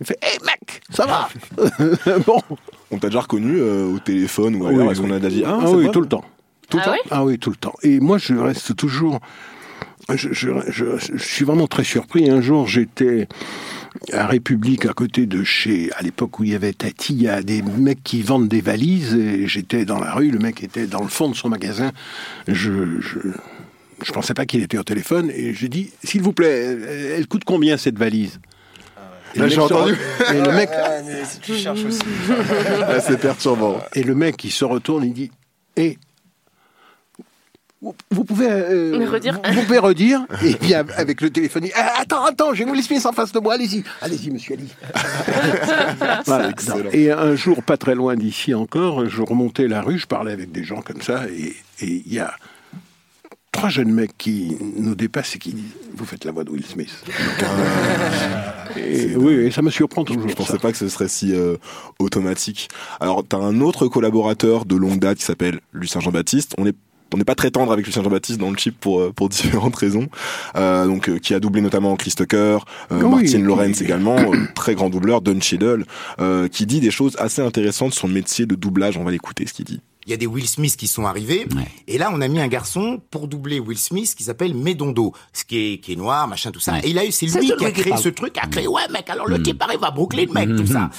[0.00, 1.28] il fait Hé mec, ça va
[2.26, 2.40] Bon.
[2.90, 5.08] On t'a déjà reconnu euh, au téléphone ou Oui, ailleurs Est-ce oui.
[5.08, 6.24] qu'on a déjà dit Ah, Ah oui, tout le temps.
[6.68, 7.74] Tout le Ah temps ouais Ah oui, tout le temps.
[7.82, 9.20] Et moi, je reste toujours.
[10.12, 12.28] Je, je- je- je suis vraiment très surpris.
[12.30, 13.28] Un jour, j'étais
[14.12, 15.90] à République, à côté de chez.
[15.96, 18.60] À l'époque où il y avait Tati, il y a des mecs qui vendent des
[18.60, 19.14] valises.
[19.14, 21.92] Et j'étais dans la rue, le mec était dans le fond de son magasin.
[22.48, 23.00] Je.
[23.00, 23.18] je
[24.02, 26.78] je pensais pas qu'il était au téléphone et j'ai dit s'il vous plaît,
[27.18, 28.40] elle coûte combien cette valise?
[29.36, 29.94] Là, j'ai entendu.
[30.34, 30.68] Et le mec,
[31.06, 32.00] mais si tu cherches aussi.
[32.86, 33.78] Ah, C'est perturbant.
[33.94, 35.30] et le mec, il se retourne, il dit
[35.76, 35.96] Eh,
[37.82, 38.48] vous, vous pouvez.
[38.50, 39.40] euh, Mais redire.
[39.42, 42.52] Vous, vous pouvez redire Et puis av- avec le téléphone, il dit Ah, Attends, attends,
[42.54, 44.68] j'ai Will Smith en face de moi, allez-y, allez-y, monsieur Ali.
[46.26, 46.50] Voilà.
[46.92, 50.52] Et un jour, pas très loin d'ici encore, je remontais la rue, je parlais avec
[50.52, 52.34] des gens comme ça, et et il y a
[53.52, 56.64] trois jeunes mecs qui nous dépassent et qui disent Vous faites la voix de Will
[56.64, 57.04] Smith.
[58.76, 60.28] et, oui, et ça me surprend toujours.
[60.28, 60.58] Je pensais ça.
[60.58, 61.56] pas que ce serait si euh,
[61.98, 62.68] automatique.
[63.00, 66.54] Alors, t'as un autre collaborateur de longue date qui s'appelle Lucien Jean-Baptiste.
[66.58, 66.76] On est
[67.12, 69.76] on n'est pas très tendre avec Lucien Jean-Baptiste dans le chip pour euh, pour différentes
[69.76, 70.08] raisons.
[70.56, 72.58] Euh, donc euh, qui a doublé notamment Chris Tucker,
[72.92, 73.42] euh, Oui, Martin oui.
[73.42, 75.84] Lawrence également, euh, très grand doubleur, Don Cheadle,
[76.20, 78.96] euh, qui dit des choses assez intéressantes sur le métier de doublage.
[78.96, 79.80] On va l'écouter ce qu'il dit.
[80.10, 81.46] Il y a des Will Smith qui sont arrivés.
[81.86, 85.44] Et là, on a mis un garçon pour doubler Will Smith qui s'appelle Medondo, ce
[85.44, 86.80] qui est, qui est noir, machin, tout ça.
[86.82, 89.08] Et il a eu, c'est lui qui a créé ce truc, a créé, ouais, mec,
[89.08, 90.90] alors le type arrive à Brooklyn, mec, tout ça.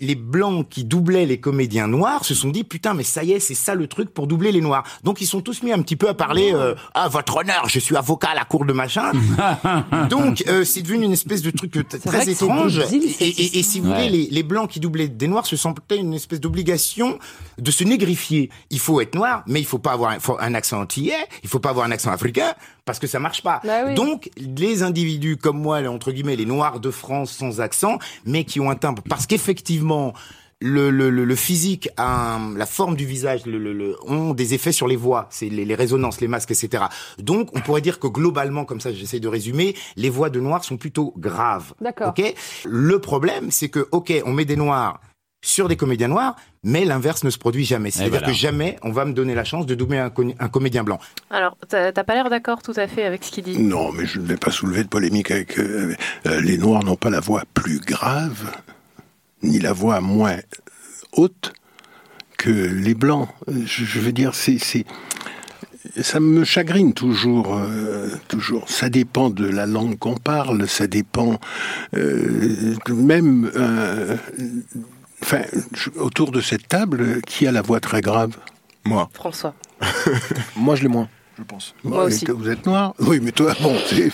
[0.00, 3.38] Les blancs qui doublaient les comédiens noirs se sont dit, putain, mais ça y est,
[3.38, 4.84] c'est ça le truc pour doubler les noirs.
[5.02, 7.78] Donc ils sont tous mis un petit peu à parler, euh, ah, votre honneur, je
[7.78, 9.12] suis avocat à la cour de machin.
[10.08, 12.78] Donc, euh, c'est devenu une espèce de truc très étrange.
[12.90, 14.06] débile, Et, et- et si vous Ouais.
[14.06, 17.18] voulez, les, les blancs qui doublaient des noirs se sentaient une espèce d'obligation
[17.58, 18.48] de se négrifier.
[18.70, 21.70] Il faut être noir, mais il faut pas avoir un, accent antillais, il faut pas
[21.70, 23.60] avoir un accent africain, parce que ça marche pas.
[23.64, 23.94] Bah oui.
[23.94, 28.60] Donc, les individus comme moi, entre guillemets, les noirs de France sans accent, mais qui
[28.60, 30.12] ont un timbre, parce qu'effectivement,
[30.60, 34.54] le, le, le, le physique, un- la forme du visage, le, le, le- ont des
[34.54, 36.84] effets sur les voix, c'est les, les résonances, les masques, etc.
[37.18, 40.64] Donc, on pourrait dire que globalement, comme ça, j'essaie de résumer, les voix de noirs
[40.64, 41.74] sont plutôt graves.
[41.82, 42.14] D'accord.
[42.16, 42.34] Ok?
[42.64, 45.00] Le problème, c'est que, ok, on met des noirs
[45.46, 47.90] sur des comédiens noirs, mais l'inverse ne se produit jamais.
[47.90, 48.26] C'est-à-dire voilà.
[48.28, 50.98] que jamais on va me donner la chance de doubler un, co- un comédien blanc.
[51.28, 53.58] Alors, t'as pas l'air d'accord tout à fait avec ce qu'il dit?
[53.58, 55.58] Non, mais je ne vais pas soulever de polémique avec.
[55.58, 55.94] euh,
[56.26, 58.52] euh, les Noirs n'ont pas la voix plus grave,
[59.42, 60.36] ni la voix moins
[61.12, 61.52] haute
[62.38, 63.28] que les Blancs.
[63.48, 64.56] Euh, Je, je veux dire, c'est.
[64.58, 64.86] c'est-
[66.00, 68.68] Ça me chagrine toujours, euh, toujours.
[68.70, 71.38] Ça dépend de la langue qu'on parle, ça dépend
[71.94, 74.16] euh, même, euh,
[75.24, 75.42] enfin,
[75.74, 78.36] je- autour de cette table, qui a la voix très grave?
[78.84, 79.08] Moi.
[79.14, 79.54] François.
[80.56, 81.08] Moi, je l'ai moins,
[81.38, 81.74] je pense.
[81.84, 82.24] Moi aussi.
[82.28, 84.10] Vous êtes noir Oui, mais toi, bon, c'est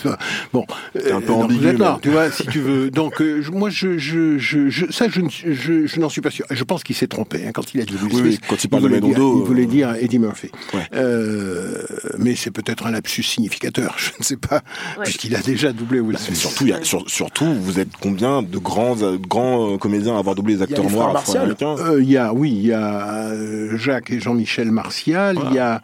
[0.53, 0.65] bon.
[0.95, 2.89] Un peu euh, donc ambigu, Vous êtes noir, mais- tu vois, si tu veux.
[2.91, 6.45] Donc, euh, moi, je, je, je, je- ça, je, n'en suis pas sûr.
[6.49, 8.39] Je pense qu'il s'est trompé hein, quand il a dit Will Oui, Smith.
[8.41, 10.49] oui, quand il parle de Medondo, il voulait euh, dire Eddie Murphy.
[10.73, 10.87] Ouais.
[10.93, 11.83] Euh,
[12.17, 13.95] mais c'est peut-être un lapsus significateur.
[13.97, 14.61] Je ne sais pas,
[14.97, 15.03] Ouais.
[15.03, 16.37] puisqu'il a déjà doublé Will Mais Smith.
[16.37, 20.35] surtout, il y a, sur- surtout, vous êtes combien de grands, grands comédiens à avoir
[20.35, 23.31] doublé les acteurs noirs afro-américains Il y a, oui, il y a
[23.77, 25.37] Jacques et Jean-Michel Martial.
[25.49, 25.81] Il y a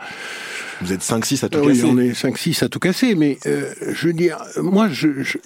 [0.82, 1.84] Vous êtes 5-6 à tout oui, casser.
[1.86, 5.38] on est 5-6 à tout casser, mais euh, je veux dire, moi, je- je-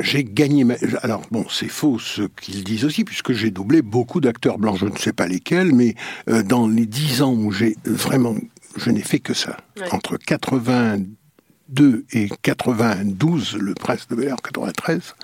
[0.00, 0.74] j'ai gagné ma...
[1.02, 4.86] Alors, bon, c'est faux ce qu'ils disent aussi, puisque j'ai doublé beaucoup d'acteurs blancs, je
[4.86, 5.94] ne sais pas lesquels, mais
[6.28, 8.34] euh, dans les 10 ans où j'ai vraiment...
[8.76, 9.58] Je n'ai fait que ça.
[9.78, 9.86] Ouais.
[9.92, 15.14] Entre 82 et 92, le Prince de Bel Air 93,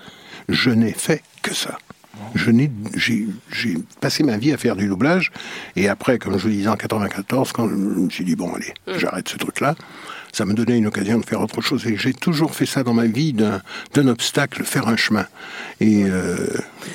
[0.49, 1.79] je n'ai fait que ça.
[2.35, 5.31] Je n'ai, j'ai, j'ai passé ma vie à faire du doublage.
[5.77, 8.73] Et après, comme je vous disais en 94, quand je me suis dit, bon, allez,
[8.99, 9.75] j'arrête ce truc-là,
[10.31, 11.87] ça me donnait une occasion de faire autre chose.
[11.87, 13.63] Et j'ai toujours fait ça dans ma vie, d'un,
[13.95, 15.27] d'un obstacle, faire un chemin.
[15.81, 16.37] Et euh,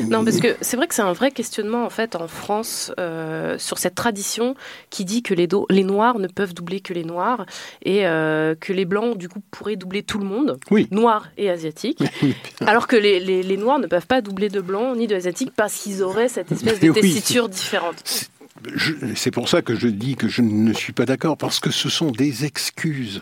[0.08, 3.58] Non, parce que c'est vrai que c'est un vrai questionnement en fait en France euh,
[3.58, 4.56] sur cette tradition
[4.92, 7.46] qui dit que les, do- les noirs ne peuvent doubler que les noirs
[7.84, 10.88] et euh, que les blancs du coup pourraient doubler tout le monde, Oui.
[10.92, 12.04] noirs et asiatiques,
[12.66, 15.08] alors que les, les- les noirs ne peuvent pas doubler de blancs ni
[15.56, 18.30] parce qu'ils auraient cette espèce de oui, tessiture différente.
[18.76, 21.72] je- c'est pour ça que je dis que je ne suis pas d'accord, parce que
[21.72, 23.22] ce sont des excuses.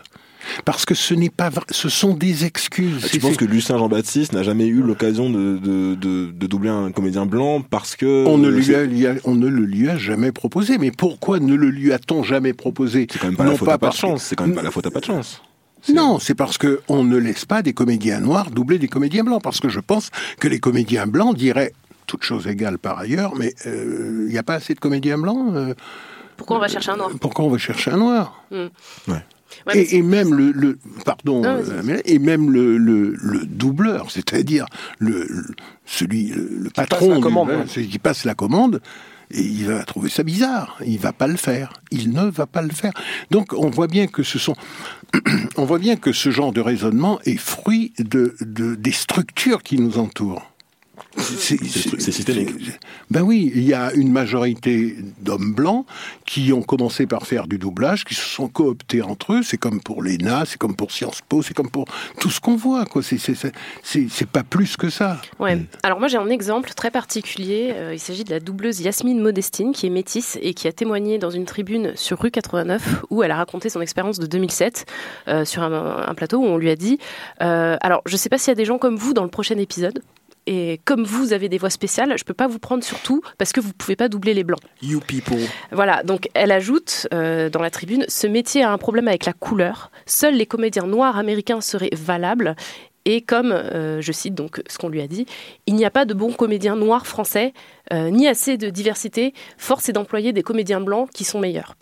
[0.64, 3.00] Parce que ce n'est pas vrai, ce sont des excuses.
[3.02, 6.90] Penses c'est- que Lucien Jean-Baptiste n'a jamais eu l'occasion de, de, de, de doubler un
[6.90, 9.96] comédien blanc parce que on ne, lui a, lui a- on ne le lui a
[9.96, 10.78] jamais proposé.
[10.78, 13.06] Mais pourquoi ne le lui a-t-on jamais proposé?
[13.08, 14.24] C'est quand même pas la Non faute à pas de chance.
[14.24, 15.40] C'est quand même pas la faute à pas de chance.
[15.88, 19.42] Non, c'est parce que on ne laisse pas des comédiens noirs doubler des comédiens blancs.
[19.44, 21.72] Parce que je pense que les comédiens blancs diraient,
[22.12, 25.54] toutes choses égales par ailleurs, mais il n'y a pas assez de comédiens blancs.
[25.54, 25.72] euh,
[26.36, 27.10] Pourquoi on va chercher un noir?
[27.18, 28.44] pourquoi on va chercher un noir?
[28.50, 28.68] Ouais.
[29.08, 29.22] Ouais,
[29.74, 34.10] mais et, et même le, le- pardon, Non, euh, et même le, le, le doubleur,
[34.10, 34.66] c'est-à-dire
[34.98, 35.54] le, le-
[35.86, 37.66] celui le, passe patron la du- commande, hein, ouais.
[37.66, 38.80] celui qui passe la commande,
[39.30, 40.76] et il va trouver ça bizarre.
[40.84, 41.72] Il va pas le faire.
[41.90, 42.92] Il ne va pas le faire.
[43.30, 44.54] Donc on voit bien que ce sont,
[45.56, 49.78] on voit bien que ce genre de raisonnement est fruit de, de des structures qui
[49.78, 50.51] nous entourent.
[51.16, 51.58] C'est
[52.12, 52.50] systémique.
[53.10, 55.84] Ben oui, il y a une majorité d'hommes blancs
[56.24, 59.42] qui ont commencé par faire du doublage, qui se sont cooptés entre eux.
[59.42, 61.84] C'est comme pour l'ENA, c'est comme pour Sciences Po, c'est comme pour
[62.20, 62.86] tout ce qu'on voit.
[62.86, 63.02] quoi.
[63.02, 65.20] C'est- pas plus que ça.
[65.38, 65.58] Ouais.
[65.82, 67.72] Alors moi j'ai un exemple très particulier.
[67.74, 71.18] Euh, il s'agit de la doubleuse Yasmine Modestine qui est métisse et qui a témoigné
[71.18, 74.86] dans une tribune sur rue 89 où elle a raconté son expérience de 2007
[75.28, 76.98] euh, sur un, un plateau où on lui a dit
[77.42, 79.58] euh, alors je sais pas s'il y a des gens comme vous dans le prochain
[79.58, 80.00] épisode.
[80.46, 83.52] Et comme vous avez des voix spéciales, je peux pas vous prendre sur tout parce
[83.52, 84.60] que vous pouvez pas doubler les blancs.
[84.82, 85.38] You people.
[85.70, 89.32] Voilà, donc elle ajoute euh, dans la tribune Ce métier a un problème avec la
[89.32, 89.90] couleur.
[90.06, 92.56] Seuls les comédiens noirs américains seraient valables.
[93.04, 95.26] Et comme, euh, je cite donc ce qu'on lui a dit,
[95.66, 97.52] il n'y a pas de bons comédiens noirs français,
[97.92, 99.34] euh, ni assez de diversité.
[99.58, 101.74] Force est d'employer des comédiens blancs qui sont meilleurs.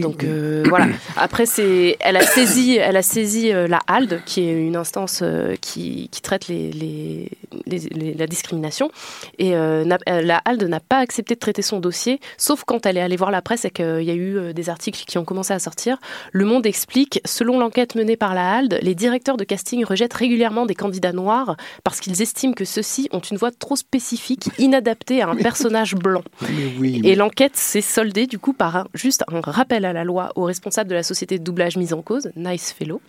[0.00, 0.86] Donc euh, voilà.
[1.16, 5.20] Après, c'est, elle a saisi, elle a saisi euh, la HALD, qui est une instance
[5.22, 7.30] euh, qui, qui traite les, les-
[7.66, 8.90] les- les- la discrimination.
[9.38, 13.16] Et la HALD n'a pas accepté de traiter son dossier, sauf quand elle est allée
[13.16, 15.98] voir la presse et qu'il y a eu des articles qui ont commencé à sortir.
[16.32, 20.66] Le Monde explique, selon l'enquête menée par la HALD, les directeurs de casting rejettent régulièrement
[20.66, 25.28] des candidats noirs parce qu'ils estiment que ceux-ci ont une voix trop spécifique, inadaptée à
[25.30, 26.22] un personnage blanc.
[26.42, 26.48] Mais
[26.78, 30.32] oui, Et l'enquête s'est soldée du coup par un- juste un rappel à la loi
[30.36, 33.00] aux responsables de la société de doublage mise en cause, Nice Fellow.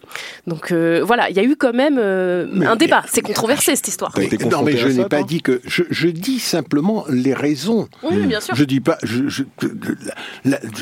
[0.48, 3.04] Donc euh, voilà, il y a eu quand même euh, un débat.
[3.12, 4.14] C'est controversé cette histoire.
[4.52, 5.62] Non, mais je n'ai pas dit que.
[5.66, 7.88] Je, je dis simplement les raisons.
[8.04, 8.56] Oui, bien sûr.
[8.56, 8.98] Je dis pas.
[9.04, 9.44] Je, je-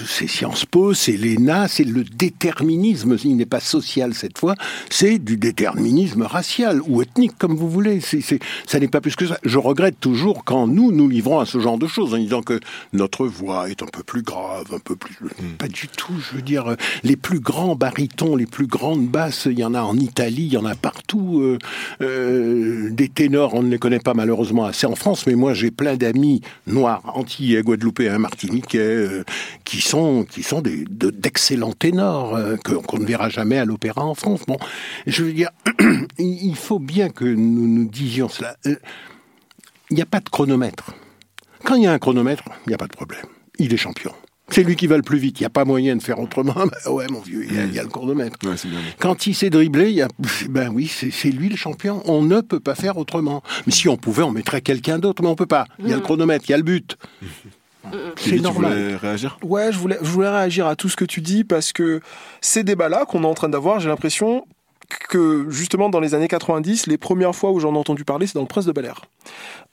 [0.08, 3.18] c'est Sciences Po, c'est l'ENA, c'est le déterminisme.
[3.24, 4.56] Il n'est pas social cette fois,
[4.90, 8.00] c'est du déterminisme racial ou ethnique, comme vous voulez.
[8.02, 8.22] C'est-
[8.68, 9.38] ça n'est pas plus que ça.
[9.44, 12.60] Je regrette toujours quand nous nous livrons à ce genre de choses en disant que
[12.92, 15.18] notre voix est un peu plus grave, un peu plus.
[15.64, 16.12] Pas du tout.
[16.20, 19.74] Je veux dire, euh, les plus grands barytons, les plus grandes basses, il y en
[19.74, 21.40] a en Italie, il y en a partout.
[21.40, 21.58] euh,
[22.02, 25.72] euh, des ténors, on ne les connaît pas malheureusement assez en France, mais moi j'ai
[25.72, 29.24] plein d'amis noirs, antillais, guadeloupéens, martiniquais,
[29.64, 34.42] qui sont qui sont d'excellents ténors qu'on ne verra jamais à l'opéra en France.
[34.46, 34.58] Bon,
[35.08, 35.52] je veux dire,
[36.20, 38.58] il faut bien que nous nous disions cela.
[38.66, 40.94] Il n'y a pas de chronomètre.
[41.64, 43.26] Quand il y a un chronomètre, il n'y a pas de problème.
[43.60, 44.12] Il est champion.
[44.54, 45.40] C'est lui qui va le plus vite.
[45.40, 46.54] Il n'y a pas moyen de faire autrement.
[46.86, 48.38] Ben ouais, mon vieux, il y a, il y a le chronomètre.
[48.56, 48.68] C'est.
[49.00, 50.08] Quand il s'est dribblé, il y a,
[50.50, 52.02] ben oui, c'est c'est lui le champion.
[52.06, 53.44] On ne peut pas faire autrement.
[53.66, 55.66] Mais si on pouvait, on mettrait quelqu'un d'autre, mais on peut pas.
[55.80, 56.98] Il y a le chronomètre, il y a le but.
[57.92, 58.72] C'est Sylvie, tu normal.
[58.72, 59.38] voulais réagir?
[59.44, 62.00] Ouais, je voulais, je voulais réagir à tout ce que tu dis parce que
[62.42, 64.46] ces débats-là qu'on est en train d'avoir, j'ai l'impression
[64.98, 68.36] que justement dans les années 90, les premières fois où j'en ai entendu parler, c'est
[68.36, 69.02] dans le Prince de Bel Air.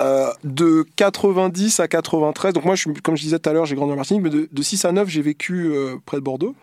[0.03, 3.93] Euh, de 90 à 93, donc moi, comme je disais tout à l'heure, j'ai grandi
[3.93, 6.55] en Martinique, mais de, de 6 à 9, j'ai vécu euh, près de Bordeaux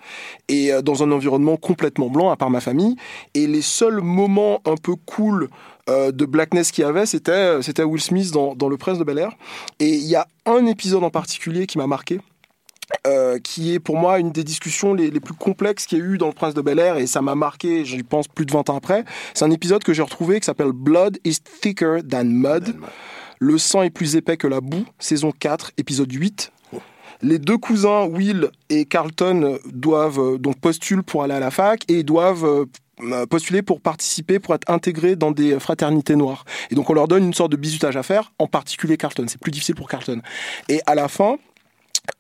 [0.48, 2.96] et euh, dans un environnement complètement blanc, à part ma famille.
[3.34, 5.50] Et les seuls moments un peu cool
[5.90, 9.20] de blackness qu'il y avait, c'était c'était Will Smith dans, dans Le Prince de Bel
[9.20, 9.32] Air.
[9.80, 12.20] Et il y a un épisode en particulier qui m'a marqué.
[13.06, 16.06] Euh, qui est pour moi une des discussions les, les plus complexes qu'il y a
[16.06, 18.52] eu dans Le Prince de Bel Air, et ça m'a marqué, j'y pense, plus de
[18.52, 19.04] 20 ans après.
[19.34, 22.76] C'est un épisode que j'ai retrouvé qui s'appelle Blood is thicker than mud.
[23.40, 26.52] Le sang est plus épais que la boue, saison 4, épisode 8.
[27.22, 31.84] Les deux cousins, Will et Carlton, doivent, euh, donc postulent pour aller à la fac
[31.88, 36.46] et doivent euh, postuler pour participer, pour être intégrés dans des fraternités noires.
[36.72, 39.26] Et donc on leur donne une sorte de bisutage à faire, en particulier Carlton.
[39.28, 40.22] C'est plus difficile pour Carlton.
[40.70, 41.38] Et à la fin,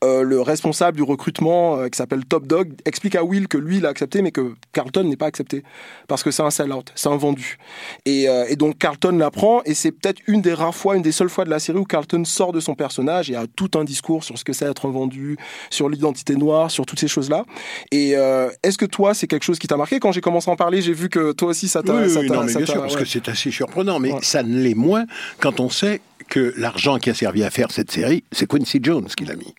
[0.03, 3.77] euh, le responsable du recrutement euh, qui s'appelle Top Dog explique à Will que lui
[3.77, 5.63] il a accepté mais que Carlton n'est pas accepté
[6.07, 7.57] parce que c'est un sell-out, c'est un vendu.
[8.05, 11.11] Et, euh, et donc Carlton l'apprend et c'est peut-être une des rares fois, une des
[11.11, 13.83] seules fois de la série où Carlton sort de son personnage et a tout un
[13.83, 15.37] discours sur ce que c'est être un vendu,
[15.69, 17.45] sur l'identité noire, sur toutes ces choses-là.
[17.91, 19.99] Et est-ce que toi c'est quelque chose qui t'a marqué?
[19.99, 21.93] Quand j'ai commencé à en parler, j'ai vu que toi aussi ça t'a...
[21.93, 23.01] Oui, ça oui, non, mais bien sûr, parce ouais.
[23.01, 25.05] que c'est assez surprenant, mais ça ne l'est moins
[25.39, 29.07] quand on sait que l'argent qui a servi à faire cette série, c'est Quincy Jones
[29.07, 29.55] qui l'a mis.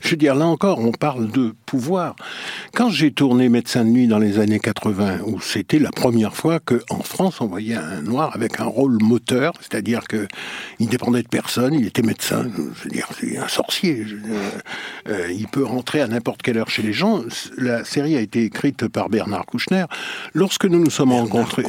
[0.00, 2.16] Je veux dire, là encore, on parle de pouvoir.
[2.74, 6.60] Quand j'ai tourné Médecin de nuit dans les années 80, où c'était la première fois
[6.60, 10.28] qu'en France, on voyait un noir avec un rôle moteur, c'est-à-dire que
[10.78, 14.04] il dépendait de personne, il était médecin, je veux dire, c'est un sorcier.
[14.04, 14.16] dire,
[15.08, 17.22] euh, il peut rentrer à n'importe quelle heure chez les gens.
[17.56, 19.84] La série a été écrite par Bernard Kouchner.
[20.34, 21.64] Lorsque nous nous sommes rencontrés...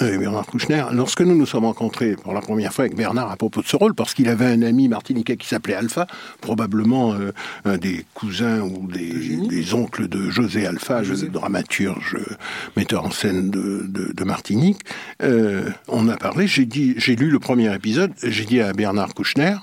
[0.00, 0.84] Oui, Bernard Kouchner.
[0.92, 3.76] Lorsque nous nous sommes rencontrés pour la première fois avec Bernard à propos de ce
[3.76, 6.06] rôle, parce qu'il avait un ami martiniquais qui s'appelait Alpha,
[6.40, 7.32] probablement euh,
[7.64, 12.34] un des cousins ou des, des oncles de José Alpha, le dramaturge, euh,
[12.76, 14.80] metteur en scène de, de- de Martinique.
[15.22, 19.14] Euh, on a parlé, j'ai dit, j'ai lu le premier épisode, j'ai dit à Bernard
[19.14, 19.56] Kouchner,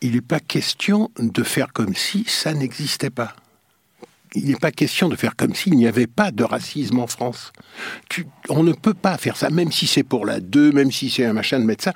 [0.00, 3.34] il n'est pas question de faire comme si ça n'existait pas.
[4.34, 7.52] Il n'est pas question de faire comme s'il n'y avait pas de racisme en France.
[8.08, 11.10] Tu- on ne peut pas faire ça, même si c'est pour la 2, même si
[11.10, 11.92] c'est un machin de médecin.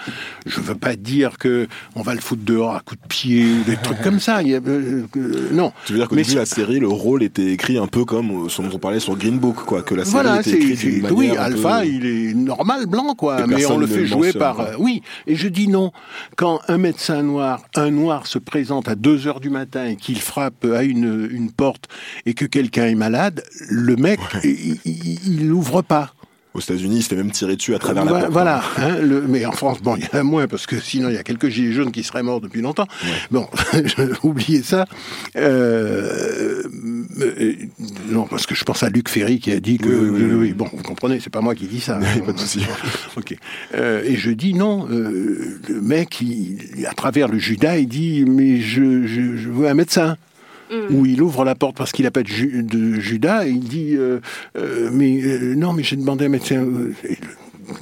[0.47, 3.45] Je ne veux pas dire que on va le foutre dehors à coups de pied,
[3.45, 4.43] ou des trucs comme ça.
[4.43, 5.73] Il y a- euh, euh, non.
[5.87, 8.49] Tu veux dire qu'au début, la série, le rôle était écrit un peu comme euh,
[8.49, 11.03] ce dont on parlait sur Green Book, quoi, que la série Voilà, était écrite d'une
[11.03, 14.61] manière oui, peu- Alpha, il est normal blanc, quoi, mais on le fait jouer par,
[14.61, 15.03] euh, oui.
[15.27, 15.93] Et je dis non.
[16.37, 20.21] Quand un médecin noir, un noir se présente à 2 heures du matin et qu'il
[20.21, 21.89] frappe à une, une porte
[22.27, 26.15] et que quelqu'un est malade, le mec, il, il, l'ouvre pas.
[26.55, 28.33] Aux États-Unis, il se fait même tirer dessus à travers la Voilà, porte.
[28.35, 31.09] voilà, hein, le- mais en France, bon, il y en a moins parce que sinon
[31.09, 32.87] il y a quelques gilets jaunes qui seraient morts depuis longtemps.
[33.31, 33.47] Bon,
[34.23, 34.85] oubliez ça.
[35.37, 36.63] Euh,
[37.21, 37.53] euh,
[38.11, 40.53] non, parce que je pense à Luc Ferry qui a dit que, Oui, oui, oui,
[40.53, 41.99] bon, vous comprenez, c'est pas moi qui dis ça.
[42.27, 42.61] pas de souci.
[43.17, 43.35] ok.
[43.75, 44.87] Euh, et je dis non.
[44.89, 49.75] le mec, il- à travers le Judas, il dit mais je, je, je veux un
[49.75, 50.17] médecin
[50.91, 54.21] où il ouvre la porte parce qu'il appelle Ju- de Judas et il dit euh,
[54.57, 56.65] euh, mais euh, non mais j'ai demandé à un médecin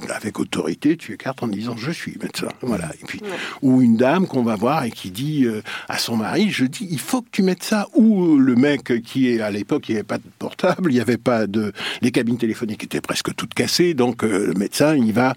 [0.09, 2.49] avec autorité, tu écartes en disant je suis médecin.
[2.61, 2.91] Voilà.
[3.01, 3.21] Et puis,
[3.61, 6.87] ou une dame qu'on va voir et qui dit euh, à son mari, je dis
[6.89, 7.87] il faut que tu mettes ça.
[7.95, 10.95] Ou euh, le mec qui est à l'époque, il n'y avait pas de portable, il
[10.95, 11.71] n'y avait pas de,
[12.01, 15.35] les cabines téléphoniques étaient presque toutes cassées, donc euh, le médecin il va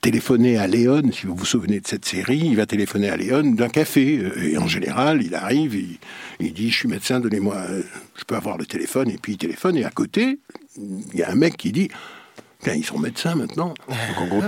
[0.00, 3.42] téléphoner à Léon, si vous vous souvenez de cette série, il va téléphoner à Léon
[3.42, 5.98] d'un café et en général il arrive, il,
[6.40, 7.56] il dit je suis médecin, donnez-moi,
[8.16, 10.38] je peux avoir le téléphone et puis il téléphone et à côté
[10.78, 11.88] il y a un mec qui dit
[12.74, 13.74] ils sont médecins maintenant.
[13.88, 14.42] Donc en gros,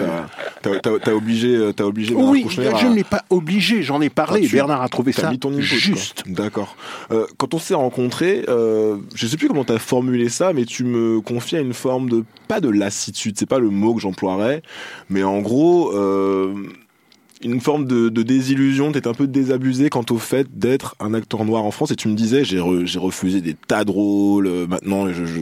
[0.63, 4.01] t'as- obligé, euh, t'as obligé Bernard Oui, Kouchner je à- ne l'ai pas obligé, j'en
[4.01, 4.43] ai parlé.
[4.45, 6.25] Ah, Bernard a trouvé ça mis ton input, juste.
[6.27, 6.77] D'accord.
[7.11, 10.85] Euh, quand on s'est rencontrés, euh, je sais plus comment t'as formulé ça, mais tu
[10.85, 14.63] me confiais une forme de pas de lassitude, c'est pas le mot que j'emploierais,
[15.11, 15.93] mais en gros.
[15.95, 16.55] Euh,
[17.43, 21.45] une forme de, de désillusion, t'es un peu désabusé quant au fait d'être un acteur
[21.45, 21.91] noir en France.
[21.91, 25.25] Et tu me disais j'ai re- j'ai refusé des tas de rôles euh, maintenant je,
[25.25, 25.41] je,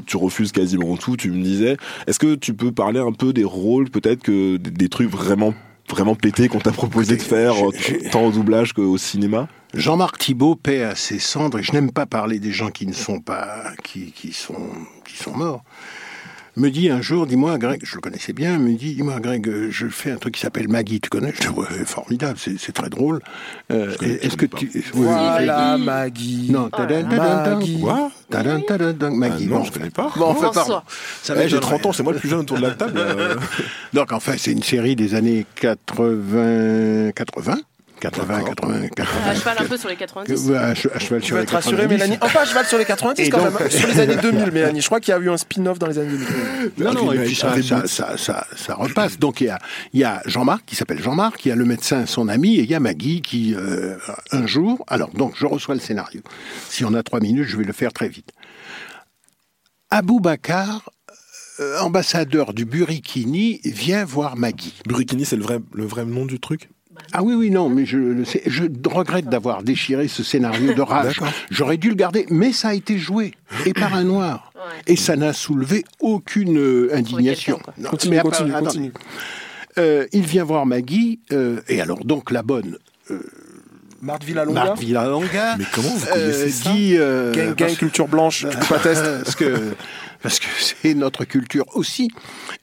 [0.00, 1.76] tu refuses quasiment tout tu me disais.
[2.06, 5.54] Est-ce que tu peux parler un peu des rôles peut-être que des, trucs vraiment
[5.90, 7.70] vraiment pétés qu'on t'a proposé de faire euh,
[8.10, 9.48] tant au doublage qu'au cinéma?
[9.74, 12.92] Jean-Marc Thibault paie à ses cendres, et je n'aime pas parler des gens qui ne
[12.92, 14.70] sont pas, qui, qui sont,
[15.04, 15.64] qui sont morts.
[16.56, 19.68] Me dit un jour, dis-moi, Greg, je le connaissais bien, me dit, dis-moi, Greg, euh,
[19.72, 21.32] je fais un truc qui s'appelle Maggie, tu connais?
[21.34, 23.20] Je dis, ouais, formidable, c'est c'est très drôle.
[23.72, 23.92] Euh,
[24.22, 24.70] Est-ce que tu.
[24.72, 26.48] oui, Voilà, Maggie.
[26.52, 27.58] Non, tadam, tadam, tadam.
[27.58, 27.80] Maggie.
[27.80, 28.10] Quoi?
[28.30, 29.46] Tadam, tadam, tadam, Maggie.
[29.48, 30.12] Ah non, bon, je connais pas.
[30.16, 30.80] Bon, enfin, pardon.
[30.86, 31.60] Eh, j'ai m'étonnerait.
[31.60, 33.00] 30 ans, c'est moi le plus jeune autour de la table.
[33.92, 37.56] Donc, enfin, c'est une série des années 80, 80,
[38.10, 39.30] 80, 80, 80.
[39.30, 40.48] À cheval un peu sur les 90.
[40.50, 41.92] Ouais, à che- à cheval sur les être rassuré, 90.
[41.94, 42.18] Mélanie.
[42.20, 43.70] Enfin, à cheval sur les 90 Et quand donc- même.
[43.70, 44.80] Sur les années 2000, Mélanie.
[44.80, 46.26] Je crois qu'il y a eu un spin-off dans les années 2000.
[46.78, 47.86] Non, non, et puis ça, avec ça, Boots.
[47.88, 49.18] ça, ça, ça repasse.
[49.18, 49.58] Donc il y a,
[49.92, 52.62] il y a Jean-Marc qui s'appelle Jean-Marc, il y a le médecin, son ami, et
[52.62, 53.96] il y a Maggie qui, euh,
[54.32, 56.20] un jour, alors donc je reçois le scénario.
[56.68, 58.30] Si on a trois minutes, je vais le faire très vite.
[59.90, 60.90] Abou Bakar,
[61.60, 64.74] euh, ambassadeur du Burkini, vient voir Maggie.
[64.86, 66.68] Burkini, c'est le vrai, le vrai nom du truc?
[67.12, 70.82] Ah oui, oui, non, mais je, le sais- je regrette d'avoir déchiré ce scénario de
[70.82, 71.20] rage.
[71.50, 73.32] J'aurais dû le garder, mais ça a été joué,
[73.66, 74.52] et par un noir.
[74.86, 77.60] Et ça n'a soulevé aucune euh, indignation.
[77.78, 78.92] Non, Continue, mais après, continue.
[79.78, 82.78] Euh, il vient voir Maggie, euh, et alors donc la bonne,
[84.00, 84.64] Marthe Villalonga.
[84.64, 86.70] Marc Villalonga, Mais comment vous euh, connaissez ça?
[86.72, 86.94] dit...
[86.98, 88.46] euh, Gang, culture blanche.
[88.50, 89.08] Tu peux pas tester.
[89.24, 89.74] parce que
[90.24, 92.10] parce que c'est notre culture aussi,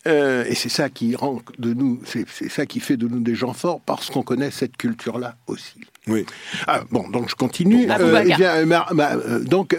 [0.07, 3.35] euh, et c'est ça qui rend de nous, c'est ça qui fait de nous des
[3.35, 5.79] gens forts, parce qu'on connaît cette culture-là aussi.
[6.07, 6.25] Oui.
[6.67, 7.89] Ah, bon, donc je continue.
[7.89, 9.77] Euh, eh bien, euh, ma- ma- euh, donc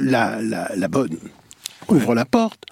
[0.00, 1.16] la, la, la bonne
[1.88, 2.64] ouvre la porte.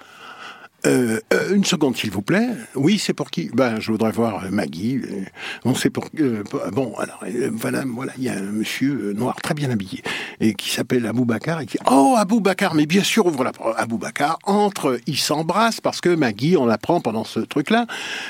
[0.86, 2.48] Euh, euh, une seconde, s'il vous plaît.
[2.74, 3.50] Oui, c'est pour qui?
[3.52, 4.96] Ben, je voudrais voir euh, Maggie.
[4.96, 5.24] Euh,
[5.64, 6.08] on sait pour.
[6.18, 7.22] euh, bon, alors,
[7.52, 10.02] voilà, voilà, il y a un monsieur noir très bien habillé
[10.40, 11.78] et qui s'appelle Aboubacar et qui.
[11.90, 13.78] Oh, Aboubacar, mais bien sûr, ouvre la porte.
[13.78, 17.86] Aboubacar entre, ils s'embrassent parce que Maggie, on apprend pendant ce truc-là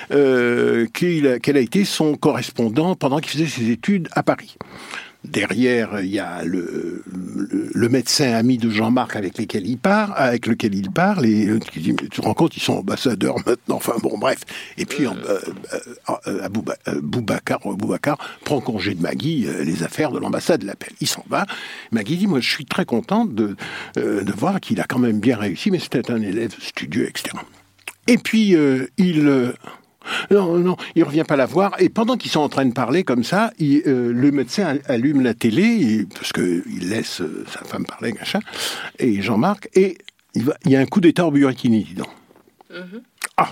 [0.09, 4.57] qu'elle a été son correspondant pendant qu'il faisait ses études à Paris.
[5.23, 10.13] Derrière, il y a le, le, le médecin ami de Jean-Marc avec lequel il part,
[10.17, 13.77] avec lequel il parle, et euh, tu te rends compte, ils sont ambassadeurs maintenant.
[13.77, 14.39] Enfin bon, bref.
[14.79, 15.39] Et puis, euh, euh,
[16.27, 20.95] euh, Abouba- euh, Boubacar, Boubacar prend congé de Maggie, les affaires de l'ambassade l'appellent.
[21.03, 21.45] Il s'en va.
[21.93, 23.57] Maggie dit, moi, je suis très contente de,
[23.97, 27.37] de voir qu'il a quand même bien réussi, mais c'était un élève studieux, etc.
[28.07, 28.57] Et puis,
[28.97, 29.53] il...
[30.31, 31.75] non, non, il revient pas la voir.
[31.81, 35.23] Et pendant qu'ils sont en train de parler comme ça, il, euh, le médecin allume
[35.23, 38.41] la télé, parce que il laisse euh, sa femme parler, machin,
[38.99, 39.99] et Jean-Marc, et
[40.35, 42.09] il, va, il y a un coup d'état au Burkini, dis donc.
[43.37, 43.49] Ah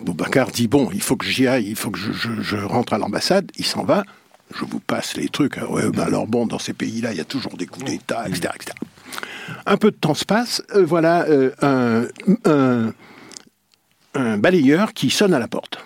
[0.00, 2.92] Boubacar dit, bon, il faut que j'y aille, il faut que je, je- je rentre
[2.94, 3.50] à l'ambassade.
[3.56, 4.02] Il s'en va.
[4.54, 5.58] Je vous passe les trucs.
[5.58, 8.26] Ah Ouais, ben alors bon, dans ces pays-là, il y a toujours des coups d'état,
[8.28, 8.76] etc., etc.
[9.66, 10.62] Un peu de temps se passe.
[10.74, 12.06] euh, voilà euh, un,
[12.50, 12.92] un-
[14.14, 15.78] un balayeur qui sonne à la porte.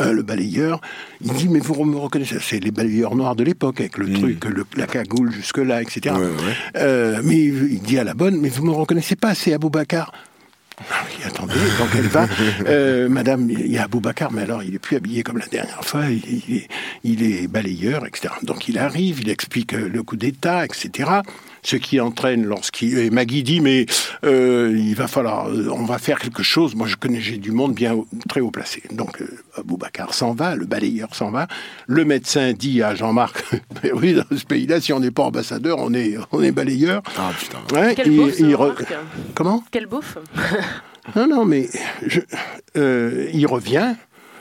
[0.00, 0.80] Euh, le balayeur,
[1.20, 4.44] il dit mais vous me reconnaissez C'est les balayeurs noirs de l'époque avec le truc,
[4.46, 6.14] le- la cagoule jusque là, etc.
[6.76, 10.12] Euh, mais il dit à la bonne mais vous me reconnaissez pas C'est Aboubacar.
[10.90, 12.26] Ah oui, attendez, donc elle va.
[12.66, 15.84] Euh, Madame, il y a Aboubacar, mais alors il est plus habillé comme la dernière
[15.84, 16.06] fois.
[16.08, 16.68] Il, il est,
[17.04, 18.32] il est balayeur, etc.
[18.42, 21.10] Donc il arrive, il explique euh, le coup d'État, etc.
[21.64, 23.86] Ce qui entraîne lorsqu'il et Maggie dit mais
[24.24, 26.74] euh, il va falloir, euh, on va faire quelque chose.
[26.74, 27.96] Moi je connais j'ai du monde bien
[28.28, 28.82] très haut placé.
[28.90, 31.46] Donc euh, Aboubacar s'en va, le balayeur s'en va.
[31.86, 33.44] Le médecin dit à Jean-Marc
[33.84, 37.00] Mais oui dans ce pays-là si on n'est pas ambassadeur on est on est balayeur.
[37.16, 37.58] Ah putain.
[37.80, 38.94] Ouais, Quel il- beauf, ce il re- Jean-Marc.
[39.34, 39.64] Comment?
[39.70, 40.18] Quel beauf
[41.16, 41.68] non, non, mais
[42.06, 42.20] je-
[42.76, 43.94] euh, il revient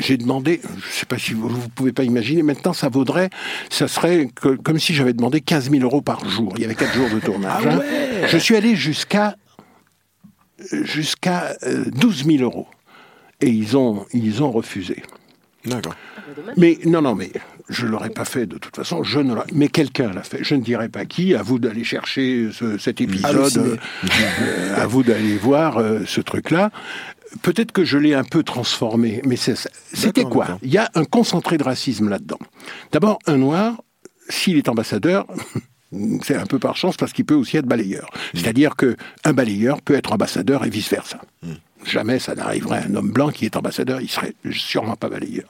[0.00, 3.30] J'ai demandé, je ne sais pas si vous ne pouvez pas imaginer, maintenant ça vaudrait,
[3.70, 6.52] ça serait que- comme si j'avais demandé 15 000 euros par jour.
[6.56, 7.64] Il y avait 4 jours de tournage.
[7.66, 7.80] hein.
[8.26, 9.36] Je suis allé jusqu'à
[10.70, 12.66] jusqu'à euh, 12 000 euros.
[13.40, 15.02] Et ils ont, ils ont refusé.
[15.64, 15.94] D'accord.
[16.56, 17.30] Mais non, non, mais
[17.68, 19.02] je l'aurais pas fait de toute façon.
[19.04, 20.38] Je ne mais quelqu'un l'a fait.
[20.42, 21.34] Je ne dirai pas qui.
[21.34, 23.36] À vous d'aller chercher ce- cet épisode.
[23.36, 23.76] Halluciné.
[24.40, 26.70] euh, à vous d'aller voir euh, ce truc-là.
[27.40, 30.58] Peut-être que je l'ai un peu transformé, mais c'était quoi.
[30.62, 32.38] Il y a un concentré de racisme là-dedans.
[32.92, 33.82] D'abord, un noir,
[34.28, 35.26] s'il est ambassadeur.
[36.22, 38.08] C'est un peu par chance parce qu'il peut aussi être balayeur.
[38.32, 41.20] C'est-à-dire que un balayeur peut être ambassadeur et vice versa.
[41.84, 45.48] Jamais ça n'arriverait à un homme blanc qui est ambassadeur, il serait sûrement pas balayeur.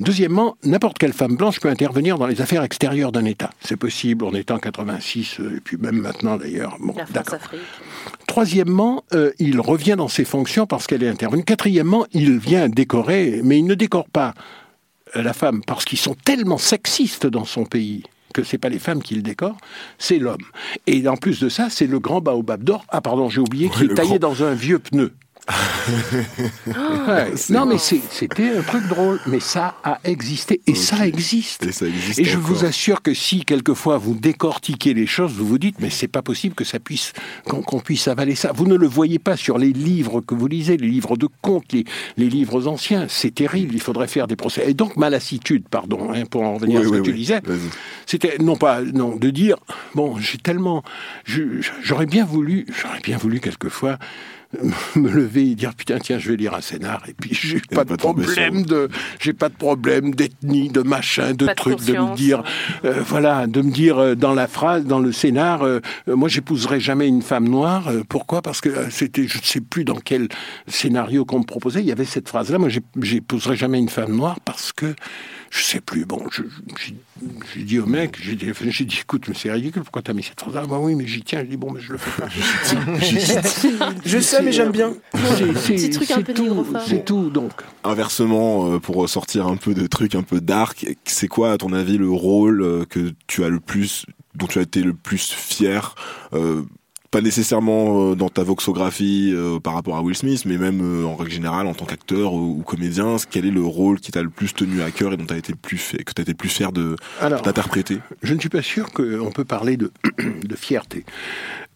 [0.00, 3.50] Deuxièmement, n'importe quelle femme blanche peut intervenir dans les affaires extérieures d'un État.
[3.60, 6.76] C'est possible, on est en 86, euh, et puis même maintenant d'ailleurs.
[6.80, 6.94] Bon.
[8.26, 11.44] Troisièmement, euh, il revient dans ses fonctions parce qu'elle est intervenue.
[11.44, 14.34] Quatrièmement, il vient décorer, mais il ne décore pas
[15.16, 18.02] euh, la femme parce qu'ils sont tellement sexistes dans son pays
[18.34, 19.56] que c'est pas les femmes qui le décorent,
[19.98, 20.44] c'est l'homme.
[20.86, 22.84] Et en plus de ça, c'est le grand baobab d'or.
[22.90, 24.30] Ah pardon, j'ai oublié, qui est taillé grand.
[24.30, 25.12] dans un vieux pneu.
[26.66, 27.32] Ouais.
[27.50, 29.20] Non, mais c'était un truc drôle.
[29.26, 30.60] Mais ça a existé.
[30.66, 31.64] Et ça existe.
[31.66, 35.46] Et ça existe Et je vous assure que si quelquefois vous décortiquez les choses, vous
[35.46, 37.12] vous dites mais c'est pas possible que ça puisse
[37.44, 38.52] qu'on puisse avaler ça.
[38.52, 41.72] Vous ne le voyez pas sur les livres que vous lisez, les livres de contes,
[41.72, 41.84] les,
[42.16, 43.06] les livres anciens.
[43.08, 43.74] C'est terrible.
[43.74, 44.68] Il faudrait faire des procès.
[44.68, 47.10] Et donc ma lassitude, pardon, hein, pour en revenir Oui, à ce oui, que tu
[47.12, 47.18] oui.
[47.18, 47.58] disais, Vas-y.
[48.06, 49.56] c'était non pas non de dire
[49.94, 50.82] bon j'ai tellement
[51.82, 53.98] j'aurais bien voulu j'aurais bien voulu quelquefois
[54.94, 57.84] me lever et dire putain tiens je vais lire un scénar et puis j'ai pas
[57.84, 58.88] de pas problème de
[59.20, 62.42] j'ai pas de problème d'ethnie de machin de Pas de trucs de, me dire
[62.84, 66.28] euh, voilà de me dire euh, dans la phrase dans le scénar euh, euh, moi
[66.28, 67.88] j'épouserai jamais une femme noire.
[67.88, 68.42] Euh, pourquoi?
[68.42, 70.28] Parce que euh, c'était je ne sais plus dans quel
[70.66, 73.88] scénario qu'on me proposait il y avait cette phrase là moi j'ai- j'épouserai jamais une
[73.88, 74.94] femme noire parce que
[75.50, 76.04] je sais plus.
[76.04, 76.42] Bon je-
[77.54, 80.22] j'ai dit au mec j'ai dit, j'ai dit écoute mais c'est ridicule pourquoi t'as mis
[80.22, 81.40] cette phrase là bah oui mais j'y tiens.
[81.40, 82.28] Je dis bon mais je le fais pas.
[84.04, 84.94] Je sais, mais j'aime bien.
[85.14, 86.80] C'est- c'est- Petit truc un c'est peu tout, négrophone.
[86.86, 87.52] c'est tout donc
[87.84, 91.98] Inversement, pour sortir un peu de trucs un peu dark, c'est quoi à ton avis
[91.98, 95.94] le rôle euh, que tu as le plus, dont tu as été le plus fier
[96.32, 96.62] euh,
[97.16, 101.06] pas nécessairement euh, dans ta voxographie euh, par rapport à Will Smith, mais même euh,
[101.06, 104.28] en règle générale en tant qu'acteur ou, comédien, quel est le rôle qui t'a le
[104.28, 106.32] plus tenu à cœur et dont tu as été le plus fait, que tu été
[106.32, 108.00] le plus fier de d'interpréter?
[108.22, 109.92] Je ne suis pas sûr qu'on peut parler de,
[110.44, 111.06] de fierté.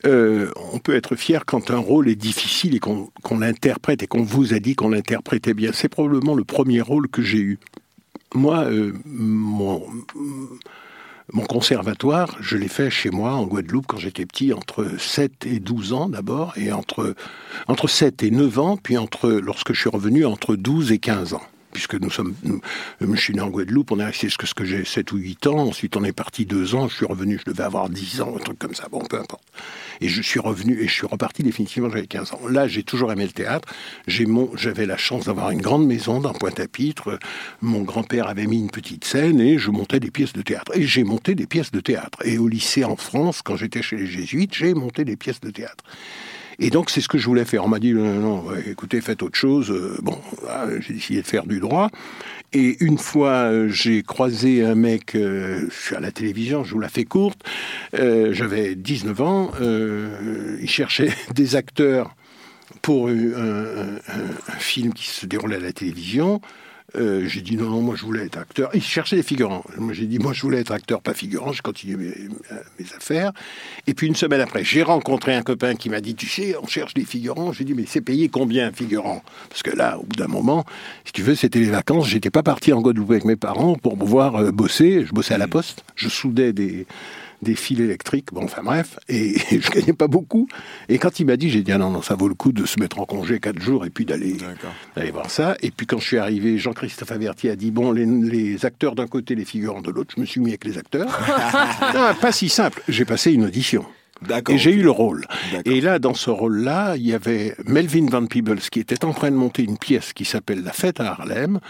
[0.04, 4.06] Euh, on peut être fier quand un rôle est difficile et qu'on qu'on l'interprète et
[4.06, 5.70] qu'on vous a dit qu'on l'interprétait bien.
[5.72, 7.58] C'est probablement le premier rôle que j'ai eu.
[8.34, 9.86] Moi, euh, mon,
[11.32, 15.60] mon conservatoire, je l'ai fait chez moi en Guadeloupe quand j'étais petit, entre 7 et
[15.60, 17.14] 12 ans d'abord, et entre,
[17.68, 21.42] entre 7 et 9 ans, puis lorsque je suis revenu, entre 12 et 15 ans.
[21.72, 22.34] Puisque nous sommes,
[23.00, 25.46] je suis né en Guadeloupe, on est resté jusqu'à ce que j'ai 7 ou 8
[25.46, 28.34] ans, ensuite on est parti 2 ans, je suis revenu, je devais avoir 10 ans,
[28.36, 29.44] un truc comme ça, bon, peu importe.
[30.00, 32.40] Et je suis revenu, et je suis reparti définitivement, j'avais 15 ans.
[32.48, 33.68] Là, j'ai toujours aimé le théâtre,
[34.06, 37.18] j'avais la chance d'avoir une grande maison dans Pointe-à-Pitre,
[37.60, 40.72] mon grand-père avait mis une petite scène, et je montais des pièces de théâtre.
[40.76, 42.18] Et j'ai monté des pièces de théâtre.
[42.24, 45.50] Et au lycée en France, quand j'étais chez les Jésuites, j'ai monté des pièces de
[45.50, 45.84] théâtre.
[46.62, 47.64] Et donc, c'est ce que je voulais faire.
[47.64, 49.70] On m'a dit, non, non, écoutez, faites autre chose.
[49.70, 51.88] Euh, bon, voilà, j'ai décidé de faire du droit.
[52.52, 56.90] Et une fois, euh, j'ai croisé un mec, euh, à la télévision, je vous la
[56.90, 57.40] fais courte,
[57.94, 62.14] j'avais 19 ans, il cherchait des acteurs
[62.82, 66.40] pour un film qui se déroulait à la télévision.
[66.96, 68.70] Euh, j'ai dit non, non, moi je voulais être acteur.
[68.74, 69.64] Il cherchait des figurants.
[69.76, 71.52] Moi j'ai dit, moi je voulais être acteur, pas figurant.
[71.52, 72.28] J'ai continué mes,
[72.78, 73.32] mes affaires.
[73.86, 76.66] Et puis une semaine après, j'ai rencontré un copain qui m'a dit, tu sais, on
[76.66, 77.52] cherche des figurants.
[77.52, 79.22] J'ai dit, mais c'est payé combien un figurant?
[79.48, 80.64] Parce que là, au bout d'un moment,
[81.04, 82.08] si tu veux, c'était les vacances.
[82.08, 85.04] J'étais pas parti en Guadeloupe avec mes parents pour pouvoir euh, bosser.
[85.06, 85.84] Je bossais à la poste.
[85.96, 86.86] Je soudais des
[87.42, 90.48] des fils électriques, bon, enfin bref, et, je gagnais pas beaucoup.
[90.88, 92.66] Et quand il m'a dit, j'ai dit, ah non, non, ça vaut le coup de
[92.66, 94.36] se mettre en congé quatre jours et puis d'aller
[94.96, 95.56] d'aller voir ça.
[95.62, 99.06] Et puis quand je suis arrivé, Jean-Christophe Averti a dit, bon, les, les acteurs d'un
[99.06, 101.08] côté, les figurants de l'autre, je me suis mis avec les acteurs.
[101.94, 103.84] non, pas si simple, j'ai passé une audition.
[104.48, 105.26] Et j'ai eu le rôle.
[105.64, 109.30] Et là, dans ce rôle-là, il y avait Melvin Van Peebles qui était en train
[109.30, 111.60] de monter une pièce qui s'appelle La Fête à Harlem.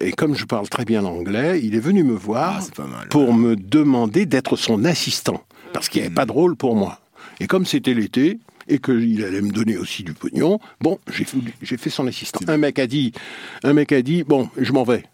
[0.00, 2.62] Et comme je parle très bien l'anglais, il est venu me voir
[3.10, 5.42] pour me demander d'être son assistant.
[5.72, 7.00] Parce qu'il n'y avait pas de rôle pour moi.
[7.40, 8.38] Et comme c'était l'été,
[8.68, 12.40] et qu'il allait me donner aussi du pognon, bon, j'ai fait, j'ai fait son assistant.
[12.48, 13.12] Un mec a dit,
[13.64, 15.04] un mec a dit, bon, je m'en vais.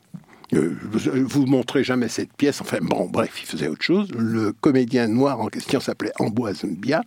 [0.53, 2.61] Euh, vous- montrez jamais cette pièce.
[2.61, 4.09] Enfin bon, bref, il faisait autre chose.
[4.16, 7.03] Le comédien noir en question s'appelait Amboise Mbia.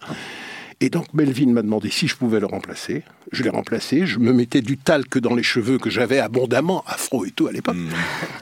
[0.79, 3.03] Et donc Melvin m'a demandé si je pouvais le remplacer.
[3.31, 4.05] Je l'ai remplacé.
[4.05, 7.51] Je me mettais du talc dans les cheveux que j'avais abondamment, afro et tout à
[7.51, 7.77] l'époque.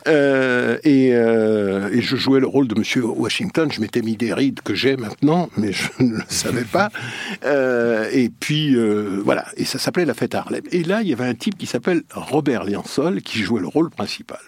[0.09, 3.71] Euh, et, euh, et je jouais le rôle de Monsieur Washington.
[3.71, 6.89] Je m'étais mis des rides que j'ai maintenant, mais je ne le savais pas.
[7.43, 9.45] Euh, et puis euh, voilà.
[9.57, 10.63] Et ça s'appelait La Fête à Harlem.
[10.71, 13.89] Et là, il y avait un type qui s'appelle Robert Liansol qui jouait le rôle
[13.89, 14.39] principal,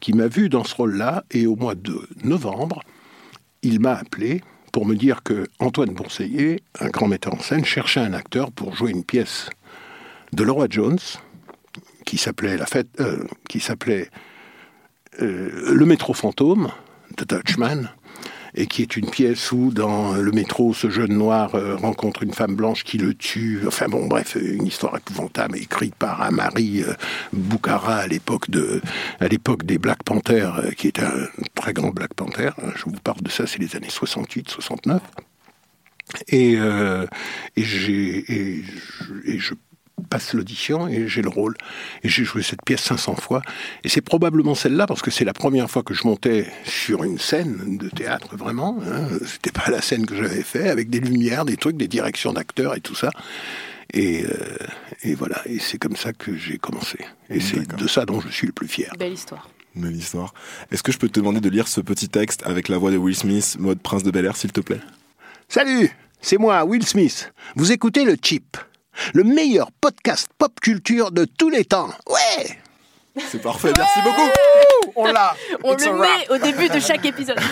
[0.00, 1.24] qui m'a vu dans ce rôle-là.
[1.30, 2.82] Et au mois de novembre,
[3.62, 4.42] il m'a appelé
[4.74, 5.94] pour me dire que Antoine
[6.80, 9.48] un grand metteur en scène, cherchait un acteur pour jouer une pièce
[10.32, 10.98] de Laura Jones
[12.04, 14.10] qui s'appelait la fête, euh, qui s'appelait
[15.22, 16.72] euh, Le métro fantôme
[17.16, 17.88] de Dutchman
[18.54, 22.32] et qui est une pièce où dans le métro ce jeune noir euh, rencontre une
[22.32, 23.62] femme blanche qui le tue.
[23.66, 26.94] Enfin bon bref une histoire épouvantable écrite par Amari euh,
[27.32, 28.80] Bukhara à l'époque de
[29.20, 32.50] à l'époque des Black Panthers euh, qui était un très grand Black Panther.
[32.76, 35.02] Je vous parle de ça c'est les années 68 69
[36.28, 37.06] et, euh,
[37.56, 37.92] et et je,
[39.24, 39.54] et je
[40.10, 41.54] passe l'audition et j'ai le rôle.
[42.02, 43.42] Et j'ai joué cette pièce 500 fois.
[43.84, 47.18] Et c'est probablement celle-là parce que c'est la première fois que je montais sur une
[47.18, 48.78] scène de théâtre vraiment.
[48.84, 49.08] Hein.
[49.24, 52.76] C'était pas la scène que j'avais fait avec des lumières, des trucs, des directions d'acteurs
[52.76, 53.10] et tout ça.
[53.92, 54.56] Et, euh,
[55.02, 56.98] et voilà, et c'est comme ça que j'ai commencé.
[57.30, 58.92] Et c'est de ça dont je suis le plus fier.
[58.98, 59.48] Belle histoire.
[59.76, 60.34] Belle histoire.
[60.70, 62.96] Est-ce que je peux te demander de lire ce petit texte avec la voix de
[62.96, 64.80] Will Smith, mode Prince de Bel Air, s'il te plaît?
[65.48, 65.90] Salut,
[66.20, 67.32] c'est moi, Will Smith.
[67.54, 68.56] Vous écoutez le Chip,
[69.12, 71.90] le meilleur podcast pop culture de tous les temps.
[72.08, 72.58] Ouais
[73.30, 74.30] C'est parfait, merci beaucoup
[74.96, 77.38] On l'a On It's le met au début de chaque épisode.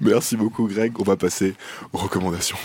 [0.00, 1.54] Merci beaucoup Greg, on va passer
[1.92, 2.56] aux recommandations.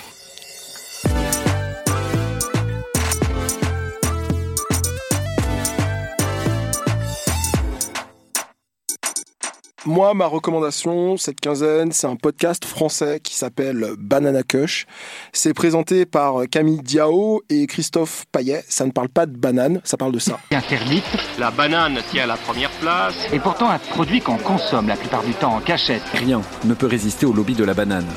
[9.86, 14.86] Moi, ma recommandation cette quinzaine, c'est un podcast français qui s'appelle Banana Kush.
[15.34, 18.64] C'est présenté par Camille Diao et Christophe Payet.
[18.70, 20.40] Ça ne parle pas de banane, ça parle de ça.
[20.52, 21.04] interdite
[21.38, 23.16] La banane tient la première place.
[23.34, 26.04] et pourtant un produit qu'on consomme la plupart du temps en cachette.
[26.14, 28.08] Rien ne peut résister au lobby de la banane.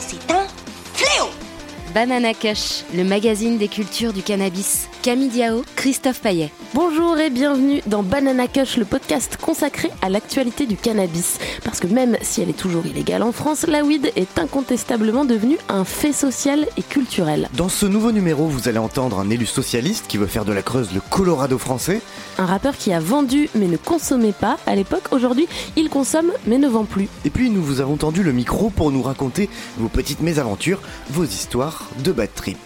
[1.97, 4.87] Banana Kush, le magazine des cultures du cannabis.
[5.01, 6.51] Camille Diao, Christophe Payet.
[6.75, 11.39] Bonjour et bienvenue dans Banana Kush, le podcast consacré à l'actualité du cannabis.
[11.65, 15.57] Parce que même si elle est toujours illégale en France, la weed est incontestablement devenue
[15.71, 17.49] un fait social et culturel.
[17.55, 20.61] Dans ce nouveau numéro, vous allez entendre un élu socialiste qui veut faire de la
[20.61, 22.03] Creuse le Colorado français.
[22.37, 26.59] Un rappeur qui a vendu mais ne consommait pas à l'époque, aujourd'hui il consomme mais
[26.59, 27.09] ne vend plus.
[27.25, 31.25] Et puis nous vous avons tendu le micro pour nous raconter vos petites mésaventures, vos
[31.25, 32.59] histoires de bad trip.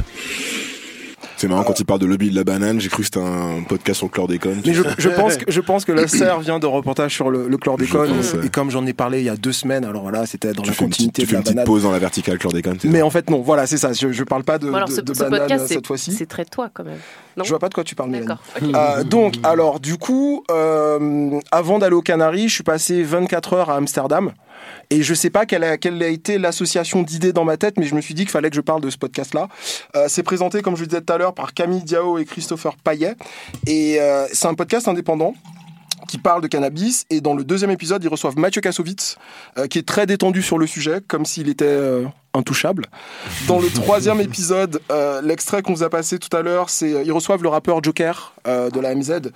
[1.36, 3.62] C'est marrant quand il parle de lobby de la banane, j'ai cru que c'était un
[3.66, 4.60] podcast sur le chlordécone.
[4.66, 7.48] Mais je, je pense que, je pense que la serre vient de reportage sur le,
[7.48, 8.08] le chlordécone.
[8.08, 8.46] Je pense, ouais.
[8.46, 10.68] Et comme j'en ai parlé il y a deux semaines, alors voilà, c'était dans Tu
[10.68, 12.76] la fais une petite, continuité tu de fais une petite pause dans la verticale chlordécone.
[12.84, 13.94] Mais en fait, non, voilà, c'est ça.
[13.94, 15.86] Je, je parle pas de, Bon, alors de- ce, de ce banane podcast, cette c'est-
[15.86, 16.12] fois-ci.
[16.12, 16.98] c'est très toi quand même.
[17.38, 18.10] Non Je vois pas de quoi tu parles.
[18.10, 18.38] D'accord.
[18.62, 23.70] Euh, donc, alors, du coup, euh, avant d'aller aux Canaries, je suis passé 24 heures
[23.70, 24.32] à Amsterdam.
[24.90, 27.86] Et je sais pas quelle a, quelle a été l'association d'idées dans ma tête, mais
[27.86, 29.48] je me suis dit qu'il fallait que je parle de ce podcast-là.
[29.96, 32.76] Euh, c'est présenté, comme je le disais tout à l'heure, par Camille Diao et Christopher
[32.76, 33.14] Payet.
[33.66, 35.34] Et euh, c'est un podcast indépendant
[36.10, 37.06] qui parle de cannabis.
[37.08, 39.16] Et dans le deuxième épisode, ils reçoivent Mathieu Kassovitz,
[39.58, 42.04] euh, qui est très détendu sur le sujet, comme s'il était euh,
[42.34, 42.86] intouchable.
[43.46, 47.12] Dans le troisième épisode, euh, l'extrait qu'on vous a passé tout à l'heure, c'est ils
[47.12, 49.30] reçoivent le rappeur Joker de la MZ,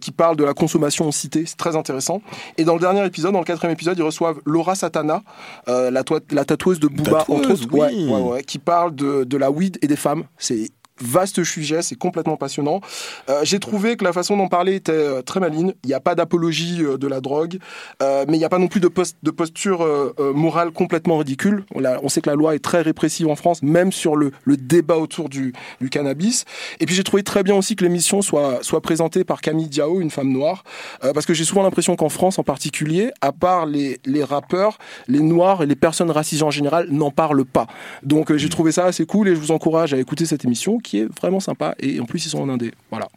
[0.00, 1.44] qui parle de la consommation en cité.
[1.44, 2.22] C'est très intéressant.
[2.56, 5.22] Et dans le dernier épisode, dans le quatrième épisode, ils reçoivent Laura Satana,
[5.66, 5.90] la,
[6.30, 7.80] la tatoueuse de Booba, Tatoueuse, entre autres, oui.
[7.80, 10.24] ouais, ouais, ouais, qui parle de, de la weed et des femmes.
[10.38, 10.70] C'est
[11.00, 12.80] vaste sujet, c'est complètement passionnant.
[13.28, 15.74] Euh, J'ai trouvé que la façon d'en parler était euh, très maligne.
[15.84, 17.58] Il n'y a pas d'apologie euh, de la drogue,
[18.02, 20.70] euh, mais il n'y a pas non plus de, post- de posture euh, euh, morale
[20.70, 21.64] complètement ridicule.
[21.74, 24.32] On, l'a- on sait que la loi est très répressive en France, même sur le,
[24.44, 26.44] le débat autour du, du cannabis.
[26.80, 30.00] Et puis j'ai trouvé très bien aussi que l'émission soit, soit présentée par Camille Diao,
[30.00, 30.64] une femme noire,
[31.04, 34.78] euh, parce que j'ai souvent l'impression qu'en France en particulier, à part les, les rappeurs,
[35.08, 37.66] les noirs et les personnes racisées en général n'en parlent pas.
[38.02, 41.00] Donc j'ai trouvé ça assez cool et je vous encourage à écouter cette émission qui
[41.00, 42.72] est vraiment sympa et en plus ils sont en indé.
[42.90, 43.08] Voilà.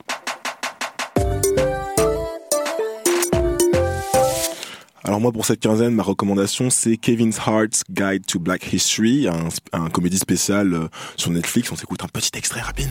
[5.04, 9.50] Alors moi pour cette quinzaine, ma recommandation c'est Kevin Hart's Guide to Black History, un,
[9.72, 11.72] un comédie spécial euh, sur Netflix.
[11.72, 12.90] On s'écoute un petit extrait rapide.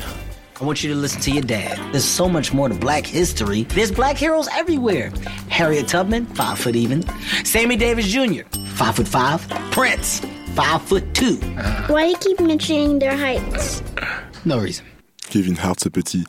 [0.61, 1.79] I want you to listen to your dad.
[1.93, 3.65] There's so much more to black history.
[3.65, 5.13] There's black heroes everywhere.
[5.49, 7.05] Harriet Tubman, five foot even.
[7.45, 8.43] Sammy Davis Jr.,
[8.75, 9.49] five foot five.
[9.71, 10.21] Prince,
[10.57, 11.37] five foot two.
[11.87, 13.83] Why do you keep mentioning their heights?
[14.45, 14.98] No reason.
[15.29, 16.25] Kevin Hart, ce petit.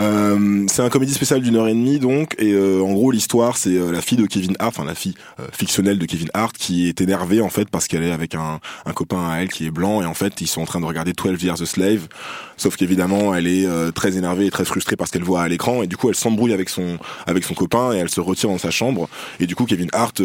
[0.00, 3.56] Euh, c'est un comédie spécial d'une heure et demie donc, et euh, en gros l'histoire
[3.56, 6.56] c'est euh, la fille de Kevin Hart, enfin la fille euh, fictionnelle de Kevin Hart
[6.56, 8.60] qui est énervée en fait parce qu'elle est avec un,
[8.94, 11.12] copain à elle qui est blanc et en fait ils sont en train de regarder
[11.12, 12.08] 12 Years a Slave,
[12.56, 15.86] sauf qu'évidemment elle est très énervée et très frustrée parce qu'elle voit à l'écran et
[15.86, 18.70] du coup elle s'embrouille avec son avec son copain et elle se retire dans sa
[18.70, 20.20] chambre et du coup Kevin Hart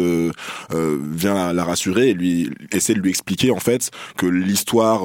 [0.70, 5.02] vient la, rassurer et lui essaie de lui expliquer en fait que l'histoire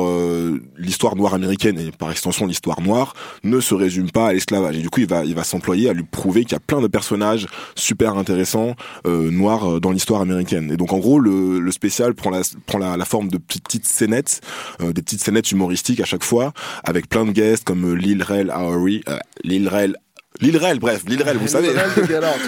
[0.78, 3.05] l'histoire noire américaine et par extension l'histoire noire
[3.44, 4.78] ne se résume pas à l'esclavage.
[4.78, 6.82] Et du coup il va il va s'employer à lui prouver qu'il y a plein
[6.82, 8.76] de personnages super intéressants
[9.06, 10.72] euh, noirs euh, dans l'histoire américaine.
[10.72, 14.42] Et donc en gros le, spécial prend la prend la, forme de petites, scénettes
[14.82, 16.54] euh, des petites scénettes humoristiques à chaque fois
[16.84, 19.04] avec plein de guests comme Lil Rel Howery
[19.44, 19.98] Lil Rel
[20.42, 21.76] Lil Rel, bref, Lil Rel, vous savez, Out,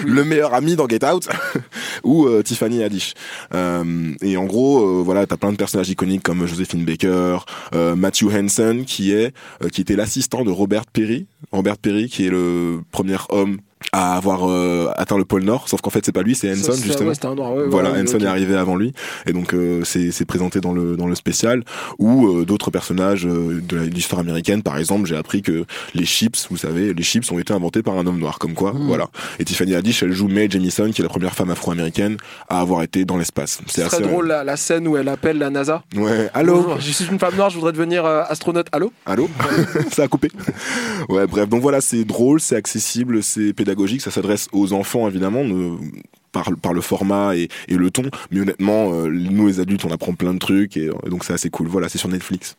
[0.04, 0.10] oui.
[0.10, 1.28] le meilleur ami dans Get Out,
[2.04, 3.14] ou euh, Tiffany Haddish.
[3.54, 7.38] Euh, et en gros, euh, voilà, t'as plein de personnages iconiques comme Josephine Baker,
[7.72, 9.34] Matthew Henson, qui est,
[9.72, 13.58] qui était l'assistant de Robert Perry, Robert Perry, qui est le premier homme
[13.92, 16.72] à avoir euh, atteint le pôle Nord, sauf qu'en fait c'est pas lui, c'est Henson
[16.72, 17.10] Ça, justement.
[17.10, 18.92] ouais, un Noir, ouais, voilà, ouais, Henson est arrivé avant lui,
[19.26, 21.64] et donc euh, c'est présenté dans le dans le spécial.
[21.98, 25.64] Ou euh, d'autres personnages de l'histoire américaine, par exemple, j'ai appris que
[25.94, 28.72] les chips, vous savez, les chips ont été inventés par un homme noir, comme quoi,
[28.72, 28.86] Hmm.
[28.86, 29.08] voilà.
[29.38, 32.16] Et Tiffany Haddish, elle joue Mae Jemison, qui est la première femme afro-américaine
[32.48, 33.60] à avoir été dans l'espace.
[33.66, 35.82] C'est assez drôle la, la scène où elle appelle la NASA.
[35.96, 36.56] Ouais, allô.
[36.62, 38.66] Bonjour, je suis une femme noire, je voudrais devenir astronaute.
[38.72, 38.92] Allô?
[39.06, 39.28] Allô?
[39.92, 40.30] Ça a coupé.
[41.08, 43.67] Ouais, bref, donc voilà, c'est drôle, c'est accessible, c'est pédagogique,
[44.00, 45.44] ça s'adresse aux enfants évidemment.
[46.32, 50.12] par, par le format et, le ton, mais honnêtement, euh, nous les adultes, on apprend
[50.14, 51.68] plein de trucs et, donc c'est assez cool.
[51.68, 52.56] Voilà, c'est sur Netflix.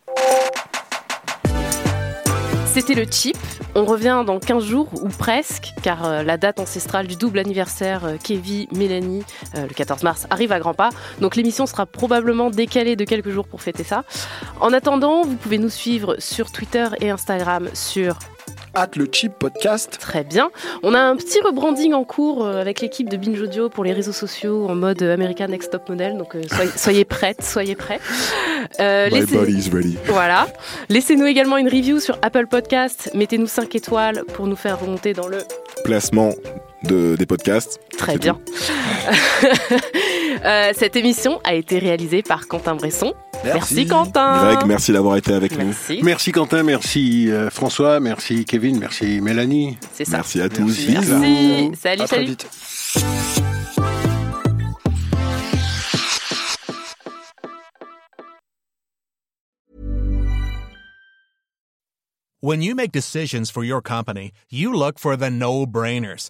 [2.66, 3.38] C'était le chip.
[3.76, 8.06] On revient dans 15 jours ou presque, car euh, la date ancestrale du double anniversaire
[8.06, 9.24] euh, Kevin Mélanie,
[9.56, 10.90] le 14 mars, arrive à grands pas.
[11.20, 14.04] Donc l'émission sera probablement décalée de quelques jours pour fêter ça.
[14.62, 18.18] En attendant, vous pouvez nous suivre sur Twitter et Instagram sur
[18.76, 19.98] At le Chip Podcast.
[20.00, 20.50] Très bien.
[20.84, 23.94] On a un petit rebranding en cours euh, avec l'équipe de Binge Audio pour les
[23.94, 26.18] réseaux sociaux en mode euh, American Next Top Model.
[26.18, 28.00] Donc euh, soyez, soyez prêtes, soyez prêts.
[28.80, 29.98] Euh, My laissez- body is ready.
[30.06, 30.48] Voilà.
[30.90, 33.10] Laissez-nous également une review sur Apple Podcast.
[33.14, 35.40] Mettez-nous 5 étoiles pour nous faire remonter dans le
[35.84, 36.34] Placement
[36.84, 37.80] de, des podcasts.
[37.98, 38.40] Très bien.
[40.46, 43.14] Euh, cette émission a été réalisée par Quentin Bresson.
[43.44, 44.54] Merci, Quentin.
[44.54, 45.66] Greg, merci d'avoir été avec nous.
[45.66, 46.00] Merci.
[46.02, 49.78] Merci Quentin, merci euh, François, merci Kevin, merci Mélanie.
[49.94, 50.18] C'est ça.
[50.18, 50.88] Merci à tous.
[50.88, 51.72] Merci.
[51.76, 52.26] Salut, À très salut.
[52.28, 52.48] vite.
[62.42, 66.30] When you make decisions for your company, you look for the no-brainers.